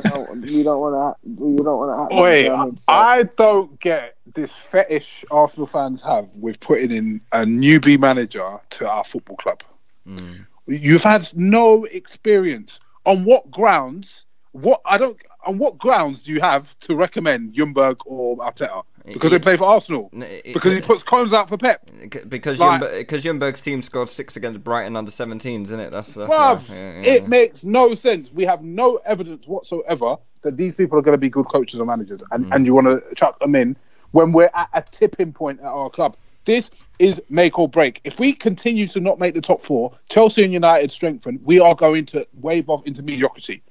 [0.02, 0.54] don't, want to.
[0.54, 2.22] You don't want to.
[2.22, 8.00] Wait, I, I don't get this fetish Arsenal fans have with putting in a newbie
[8.00, 9.64] manager to our football club.
[10.06, 10.34] Hmm.
[10.68, 12.80] You've had no experience.
[13.06, 14.26] On what grounds?
[14.52, 15.18] What I don't.
[15.46, 18.84] On what grounds do you have to recommend Ljungberg or Arteta?
[19.06, 20.10] Because they play for Arsenal.
[20.14, 21.90] it- Because he puts Combs out for Pep.
[22.28, 25.92] Because Like- Ljungberg, because Ljungberg's team scored six against Brighton under 17s, isn't it?
[25.92, 26.70] That's, that's Bruv.
[26.70, 27.28] Yeah, yeah, it yeah.
[27.28, 28.32] makes no sense.
[28.34, 31.86] We have no evidence whatsoever that these people are going to be good coaches or
[31.86, 32.56] managers, and, Mm.
[32.56, 33.76] and you want to chuck them in
[34.12, 36.16] when we're at a tipping point at our club.
[36.46, 36.70] This
[37.00, 38.02] is make or break.
[38.04, 41.76] If we continue to not make the top four, Chelsea and United strengthen, we are
[41.76, 43.62] going to wave off into mediocrity.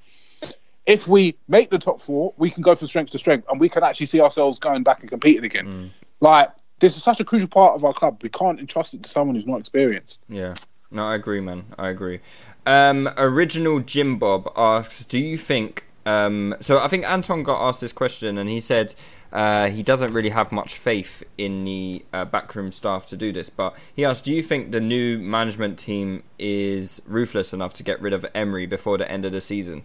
[0.89, 3.69] If we make the top four, we can go from strength to strength, and we
[3.69, 5.67] can actually see ourselves going back and competing again.
[5.67, 5.89] Mm.
[6.19, 8.19] Like this is such a crucial part of our club.
[8.23, 10.19] We can't entrust it to someone who's not experienced.
[10.27, 10.55] Yeah.
[10.89, 11.65] No, I agree, man.
[11.77, 12.21] I agree.
[12.65, 17.81] Um, original Jim Bob asks, "Do you think?" Um, so I think Anton got asked
[17.81, 18.95] this question, and he said
[19.31, 23.51] uh, he doesn't really have much faith in the uh, backroom staff to do this.
[23.51, 28.01] But he asked, "Do you think the new management team is ruthless enough to get
[28.01, 29.83] rid of Emery before the end of the season?"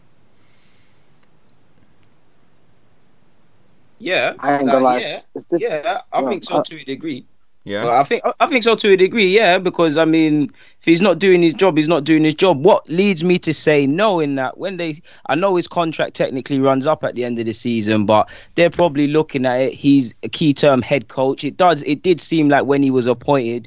[3.99, 4.99] Yeah, I ain't uh, gonna lie.
[5.01, 6.01] yeah, It's diff- yeah.
[6.13, 7.27] I Yeah, think so I- to a degree.
[7.67, 7.85] Yeah.
[7.85, 11.01] Well, I think I think so to a degree, yeah, because I mean, if he's
[11.01, 12.63] not doing his job, he's not doing his job.
[12.63, 16.59] What leads me to say no in that when they, I know his contract technically
[16.61, 19.73] runs up at the end of the season, but they're probably looking at it.
[19.73, 21.43] He's a key term head coach.
[21.43, 21.81] It does.
[21.85, 23.67] It did seem like when he was appointed,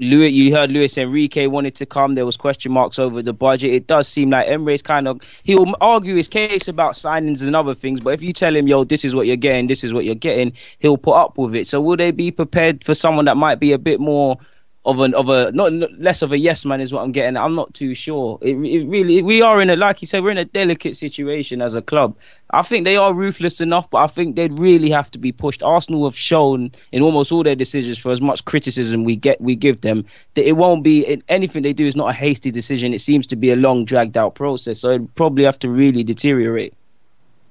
[0.00, 2.14] Louis, you heard Luis Enrique wanted to come.
[2.14, 3.74] There was question marks over the budget.
[3.74, 7.74] It does seem like Emery's kind of he'll argue his case about signings and other
[7.74, 10.06] things, but if you tell him, "Yo, this is what you're getting, this is what
[10.06, 11.66] you're getting," he'll put up with it.
[11.66, 14.38] So will they be prepared for someone that might be a bit more
[14.86, 17.36] of an of a not less of a yes man is what I'm getting.
[17.36, 18.38] I'm not too sure.
[18.40, 21.60] It, it really we are in a like you said we're in a delicate situation
[21.60, 22.16] as a club.
[22.50, 25.62] I think they are ruthless enough, but I think they'd really have to be pushed.
[25.62, 29.54] Arsenal have shown in almost all their decisions, for as much criticism we get we
[29.54, 32.94] give them, that it won't be anything they do is not a hasty decision.
[32.94, 34.80] It seems to be a long dragged out process.
[34.80, 36.72] So it'd probably have to really deteriorate.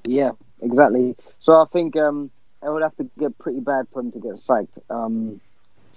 [0.03, 1.15] Yeah, exactly.
[1.39, 2.31] So I think um,
[2.63, 4.79] it would have to get pretty bad for him to get sacked.
[4.89, 5.39] Um,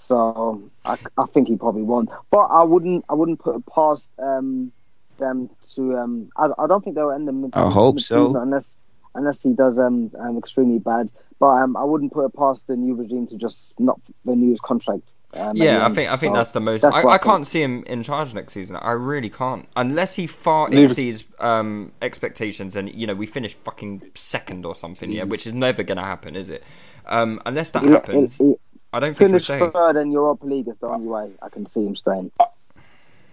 [0.02, 2.10] so I, I think he probably won't.
[2.30, 4.72] But I wouldn't I wouldn't put it past um,
[5.18, 7.50] them to um, I, I don't think they'll end them.
[7.52, 8.36] I hope so.
[8.36, 8.76] Unless
[9.14, 11.10] unless he does um, um extremely bad.
[11.38, 14.60] But um, I wouldn't put it past the new regime to just not renew his
[14.60, 15.02] contract.
[15.34, 16.82] Um, Yeah, I think I think So that's the most.
[16.82, 18.76] that's I, what I can't see him in charge next season.
[18.76, 23.54] I really can't, unless he far Leave exceeds um, expectations, and you know we finish
[23.54, 25.10] fucking second or something.
[25.10, 26.62] Yeah, which is never gonna happen, is it?
[27.06, 28.56] Um, unless that He- he- happens, he-
[28.92, 29.70] I don't think he'll Finish stay.
[29.70, 32.30] third in Europa League is the only way I can see him staying.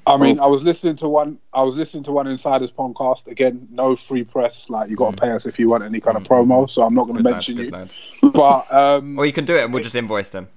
[0.07, 1.37] I mean, I was listening to one.
[1.53, 3.27] I was listening to one Insiders podcast.
[3.27, 4.67] Again, no free press.
[4.69, 6.67] Like you got to pay us if you want any kind of promo.
[6.67, 7.71] So I'm not going to Good lad, mention good you.
[7.71, 7.93] lad.
[8.33, 10.47] But um, Or you can do it, and we'll just invoice them.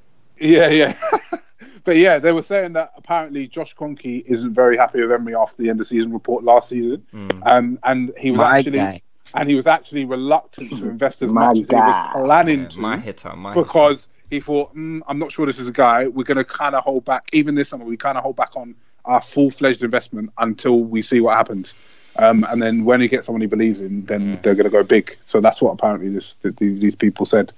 [0.41, 0.97] yeah, yeah.
[1.85, 5.61] but yeah, they were saying that apparently Josh Kroenke isn't very happy with Emery after
[5.63, 7.05] the end of season report last season,
[7.43, 9.03] um, and he was My actually guy.
[9.35, 12.69] and he was actually reluctant to invest as My much as he was planning Yeah,
[12.69, 12.81] to.
[12.81, 13.65] my hitter, my hitter.
[13.65, 16.09] because he thought, mm, I'm not sure this is a guy.
[16.09, 18.57] We're going to kind of hold back, even this summer, we kind of hold back
[18.57, 18.75] on
[19.05, 21.75] our full fledged investment until we see what happens.
[22.17, 24.83] Um, and then when he gets someone he believes in, then they're going to go
[24.83, 25.19] big.
[25.27, 27.53] So that's what apparently this, th- th- these people said.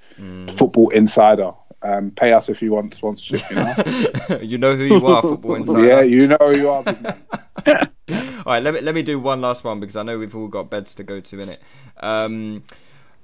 [0.51, 1.53] Football Insider.
[1.83, 4.39] Um, pay us if you want sponsorship, you know?
[4.43, 5.87] you know who you are, football insider.
[5.87, 6.83] yeah, you know who you are.
[8.09, 10.49] All right, let me let me do one last one because I know we've all
[10.49, 11.61] got beds to go to in it.
[12.01, 12.65] Um,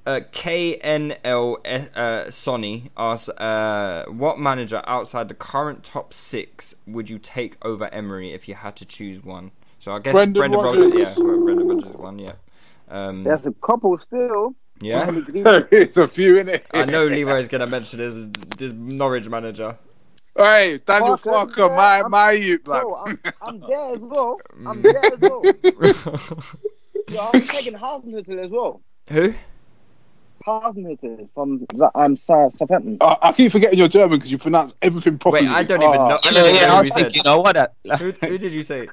[0.07, 7.19] uh, KNL uh, Sonny asks, uh, "What manager outside the current top six would you
[7.19, 10.83] take over Emery if you had to choose one?" So I guess Brendan Brendan Rodgers.
[10.93, 11.01] Rodgers.
[11.01, 12.19] Yeah, Brendan Rodgers one.
[12.19, 12.33] Yeah.
[12.89, 14.55] Um, There's a couple still.
[14.81, 15.11] yeah.
[15.71, 16.67] it's a few in it.
[16.73, 19.79] I know Leroy's gonna mention his this Norwich manager.
[20.37, 22.83] Hey, Daniel Fuck, Farke, yeah, my I'm- my youth, like.
[22.83, 24.41] Bro, I'm, I'm there as well.
[24.67, 25.43] I'm there as well.
[27.09, 28.81] Yo, I'm taking Hasenhüttl as well.
[29.09, 29.35] Who?
[30.47, 32.99] Hasenhüttl from Z- um, Sa- Southampton.
[33.01, 35.47] I, I keep forgetting your German because you pronounce everything properly.
[35.47, 36.09] Wait, I don't even Ah.
[36.09, 36.19] know.
[36.25, 37.03] I don't even know I who was he said.
[37.13, 37.75] thinking, oh, what that?
[37.99, 38.89] Who, who did you say?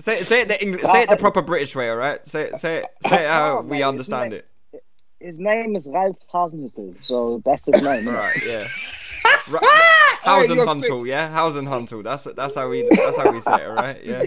[0.00, 2.26] Say say it the English, say it the proper British way, all right?
[2.28, 4.84] Say it- say say how Oh, we mate, understand isn't it.
[5.20, 8.04] His name is Ralph Hasenhüttl, so that's his name.
[8.06, 8.14] innit?
[8.14, 8.68] Right, yeah.
[9.48, 12.02] Ra- Hey, Hausen you're Huntel, yeah, Hausen Huntel.
[12.04, 14.04] That's that's how we that's how we say it, right?
[14.04, 14.24] Yeah,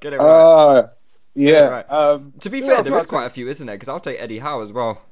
[0.00, 0.24] get it right.
[0.26, 0.88] Uh,
[1.34, 1.60] yeah.
[1.68, 1.90] right.
[1.90, 3.76] Um, to be fair, else there was is quite a few, isn't there?
[3.76, 5.02] Because I'll take Eddie Howe as well.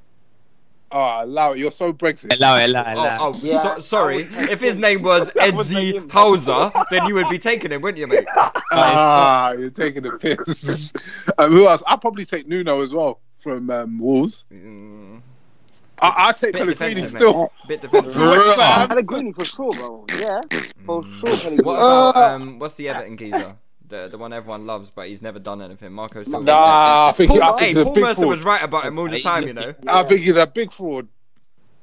[0.92, 1.58] Oh, allow it.
[1.58, 2.36] You're so Brexit.
[2.36, 3.36] Allow it, allow it, Oh, allow it.
[3.36, 4.28] oh Yeah, so, sorry.
[4.30, 5.72] If his name was That was
[6.12, 8.26] Hauser, then you would be taking him, wouldn't you, mate?
[8.72, 11.28] Ah, you're taking the piss.
[11.38, 11.82] um, who else?
[11.86, 14.44] I'll probably take Nuno as well from um, Wolves.
[16.00, 17.40] I, I take Bit Pellegrini defensive, still.
[17.42, 17.50] mate.
[17.68, 18.20] Bit defensive.
[18.20, 18.88] West Ham.
[18.88, 20.04] Pellegrini for sure, bro.
[20.18, 20.40] Yeah,
[20.84, 21.50] for sure.
[21.62, 22.58] What about um?
[22.58, 23.56] What's the Everton geezer?
[23.92, 25.92] The the one everyone loves, but he's never done anything.
[25.92, 26.42] Marco Silva.
[26.42, 28.30] Nah, I think, Paul, I think hey, he's a Paul big Merson fraud.
[28.30, 29.74] was right about him all the time, you know.
[29.86, 31.08] I think he's a big fraud.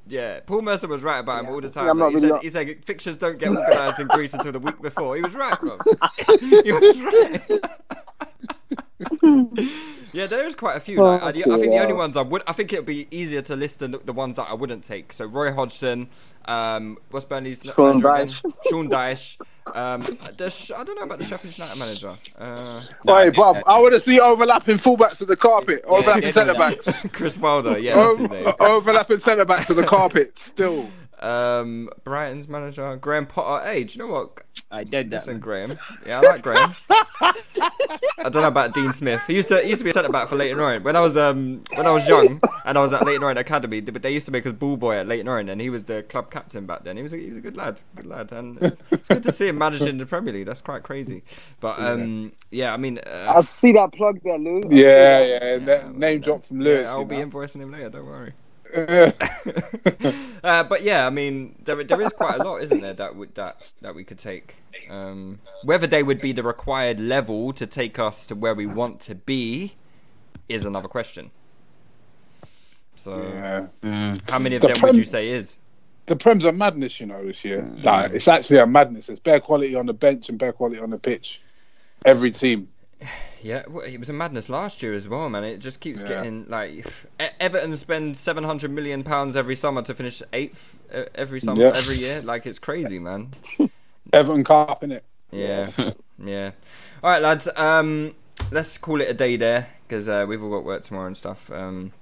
[0.08, 1.96] Yeah, Paul Merson was right about him all the time.
[1.96, 4.58] not He really said, not- he said fixtures don't get organised in Greece until the
[4.58, 5.14] week before.
[5.14, 5.78] He was right, bro.
[6.40, 7.42] he was right.
[10.12, 11.02] yeah, there is quite a few.
[11.02, 13.42] Like, I, I think the only ones I would, I think it would be easier
[13.42, 15.12] to list the, the ones that I wouldn't take.
[15.12, 16.08] So Roy Hodgson,
[16.46, 18.26] um, what's Burnley's Sean manager again?
[18.26, 18.54] Dyche.
[18.70, 19.38] Sean Dyche.
[19.74, 22.16] Um, the, I don't know about the Sheffield United manager.
[22.38, 26.54] Uh, Wait, bruv, I want to see overlapping fullbacks of the carpet, overlapping yeah, centre
[26.54, 30.38] backs, Chris Wilder, yeah, that's his overlapping centre backs of the carpet.
[30.38, 30.90] Still,
[31.20, 33.64] Um, Brighton's manager, Graham Potter.
[33.66, 34.42] Hey, do you know what?
[34.70, 35.16] I did that.
[35.16, 35.78] Listen, Graham.
[36.06, 36.74] Yeah, I like Graham.
[36.90, 39.22] I don't know about Dean Smith.
[39.26, 41.00] He used to he used to be a centre back for Leyton Orient when I
[41.00, 43.80] was um when I was young and I was at Leyton Orient Academy.
[43.80, 46.02] But they used to make us ball boy at Leyton Orient, and he was the
[46.02, 46.96] club captain back then.
[46.96, 49.32] He was a, he was a good lad, good lad, and it's, it's good to
[49.32, 50.46] see him managing the Premier League.
[50.46, 51.22] That's quite crazy.
[51.60, 54.62] But um yeah, I mean uh, I see that plug there, Lou.
[54.70, 55.58] yeah, yeah.
[55.58, 56.86] that name drop from Lewis.
[56.86, 57.26] yeah, I'll be know.
[57.26, 57.90] invoicing him later.
[57.90, 58.32] Don't worry.
[60.42, 63.34] Uh, but yeah, I mean, there there is quite a lot, isn't there, that would
[63.34, 64.56] that that we could take.
[64.88, 69.00] Um, whether they would be the required level to take us to where we want
[69.00, 69.74] to be
[70.48, 71.30] is another question.
[72.96, 73.12] So,
[73.82, 74.14] Yeah.
[74.30, 75.58] how many of The them Prem- would you say is?
[76.06, 77.60] The Prem's a madness, you know, this year.
[77.60, 77.84] Mm.
[77.84, 79.10] Like, it's actually a madness.
[79.10, 81.42] It's bare quality on the bench and bare quality on the pitch.
[82.06, 82.68] Every team.
[83.42, 85.44] Yeah, well, it was a madness last year as well, man.
[85.44, 86.08] It just keeps Yeah.
[86.08, 86.86] getting like
[87.38, 90.76] Everton spend seven hundred million pounds every summer to finish eighth
[91.14, 91.72] every summer, Yeah.
[91.76, 92.20] every year.
[92.20, 93.30] Like it's crazy, man.
[94.12, 95.04] Everton Cup, it.
[95.30, 95.70] Yeah,
[96.24, 96.50] yeah.
[97.02, 97.48] All right, lads.
[97.56, 98.14] Um,
[98.50, 101.50] let's call it a day there because uh, we've all got work tomorrow and stuff.
[101.50, 101.92] Um,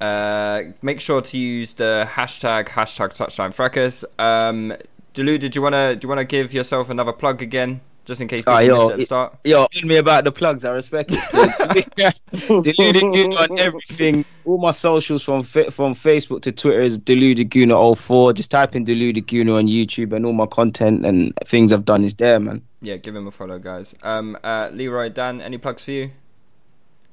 [0.00, 4.04] uh, make sure to use the hashtag hashtag touchline fracas.
[4.18, 4.74] Um,
[5.14, 8.40] Delu, did you wanna do you wanna give yourself another plug again, just in case
[8.40, 9.38] people Ah, missed yo, it at the start?
[9.44, 10.64] Yo, on me about the plugs.
[10.64, 11.20] I respect it.
[12.30, 14.24] Deluded Gooner on everything.
[14.46, 18.32] All my socials from from Facebook to Twitter is Deluded Gooner 04.
[18.32, 22.02] Just type in Deluded Gooner on YouTube, and all my content and things I've done
[22.02, 22.62] is there, man.
[22.80, 23.94] Yeah, give him a follow, guys.
[24.02, 26.12] Um, uh, Leroy, Dan, any plugs for you?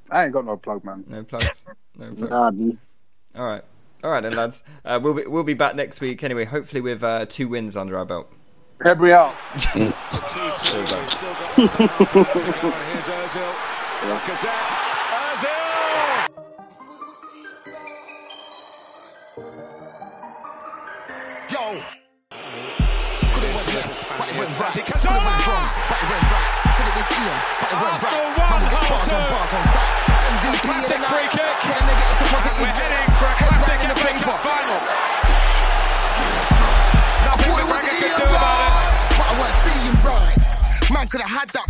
[0.09, 1.03] I ain't got no plug, man.
[1.07, 1.63] No plugs.
[1.97, 2.29] No plugs.
[2.29, 2.77] Nah, B.
[3.37, 3.63] All right,
[4.03, 4.63] all right, then, lads.
[4.83, 6.43] Uh, we'll be we'll be back next week anyway.
[6.43, 8.29] Hopefully with uh, two wins under our belt.
[15.15, 15.49] Ozil.
[21.51, 21.81] Yo.
[23.31, 24.75] Could have went left, but it went right.
[24.75, 26.51] Could have went wrong, but it went right.
[26.75, 28.27] Said it was Ian, but it went right.
[28.27, 29.84] We got bars on bars on site.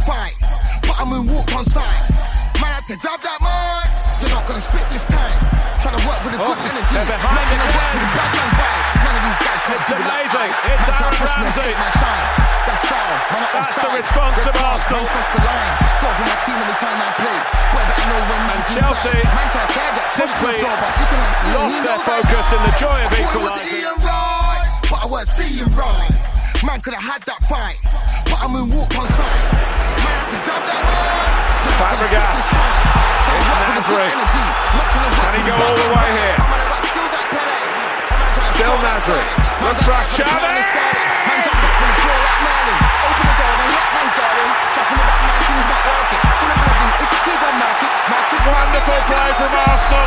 [0.05, 0.37] Fight,
[0.85, 2.01] but I moonwalked on sight.
[2.61, 3.89] Man had to grab that mic.
[4.21, 5.33] You're not gonna spit this time.
[5.81, 6.95] Trying to work with a good Oh, energy.
[6.95, 8.83] Not gonna work with a bad man vibe.
[9.05, 10.51] None of these guys can't It's like amazing.
[10.55, 10.73] I.
[10.77, 11.73] It's Aaron push me and Ramsey.
[11.75, 12.27] my shine.
[12.65, 13.13] That's foul.
[13.33, 15.01] Man, I'm That's the response Red of Arsenal.
[15.01, 15.73] Man crossed the line.
[15.89, 17.37] Score for my team anytime I play.
[17.75, 19.35] Boy, better know when man's Chelsea inside.
[19.35, 22.47] Man can't say I get simply floor, but you can ask lost He their focus
[22.55, 23.83] in the joy of I equalising.
[24.05, 26.13] Right, but I weren't seeing right.
[26.63, 27.77] Man could have had that fight,
[28.31, 29.84] but I moonwalked on sight.
[30.45, 32.05] Fabregas.
[32.05, 32.77] spit this time.
[33.25, 34.13] Trying to work with a good Nasri.
[34.13, 34.45] energy.
[34.77, 36.35] Not trying to work Can he go all the way here?
[36.37, 37.59] I'm gonna got skills like Pele.
[38.13, 39.21] Man trying to Still Nasri.
[39.65, 40.39] Looks trying like to put the Xavi.
[40.45, 41.09] plan and Sterling.
[41.25, 42.79] Man jumped up from the floor like Merlin.
[43.05, 44.49] Open the door, don't let man's garden.
[44.75, 46.21] Trust me, that man thing's not working.
[46.25, 49.51] All I'm gonna do is just keep on marking, marking, Wonderful play from.
[49.65, 50.05] Arsenal.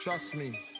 [0.00, 0.75] trying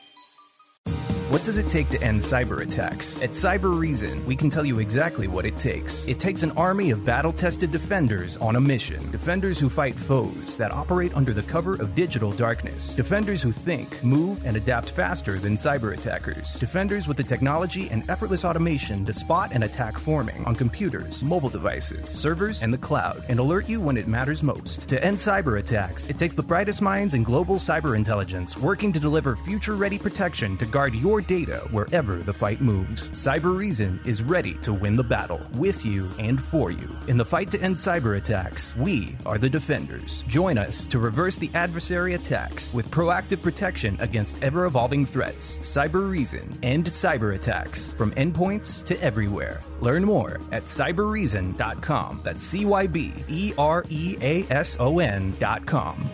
[1.28, 3.20] What does it take to end cyber attacks?
[3.20, 6.06] At Cybereason, we can tell you exactly what it takes.
[6.06, 9.10] It takes an army of battle tested defenders on a mission.
[9.10, 12.94] Defenders who fight foes that operate under the cover of digital darkness.
[12.94, 16.54] Defenders who think, move, and adapt faster than cyber attackers.
[16.60, 21.48] Defenders with the technology and effortless automation to spot and attack forming on computers, mobile
[21.48, 24.86] devices, servers, and the cloud, and alert you when it matters most.
[24.86, 29.00] To end cyber attacks, it takes the brightest minds in global cyber intelligence working to
[29.00, 33.08] deliver future ready protection to guard your your data wherever the fight moves.
[33.10, 36.88] Cybereason is ready to win the battle with you and for you.
[37.08, 40.22] In the fight to end cyber attacks, we are the defenders.
[40.28, 45.58] Join us to reverse the adversary attacks with proactive protection against ever evolving threats.
[45.58, 49.62] Cybereason end cyber attacks from endpoints to everywhere.
[49.80, 52.20] Learn more at cybereason.com.
[52.22, 56.10] That's C Y B E R E A S O N.com.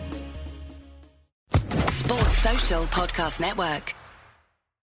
[1.87, 3.95] Sports Social Podcast Network.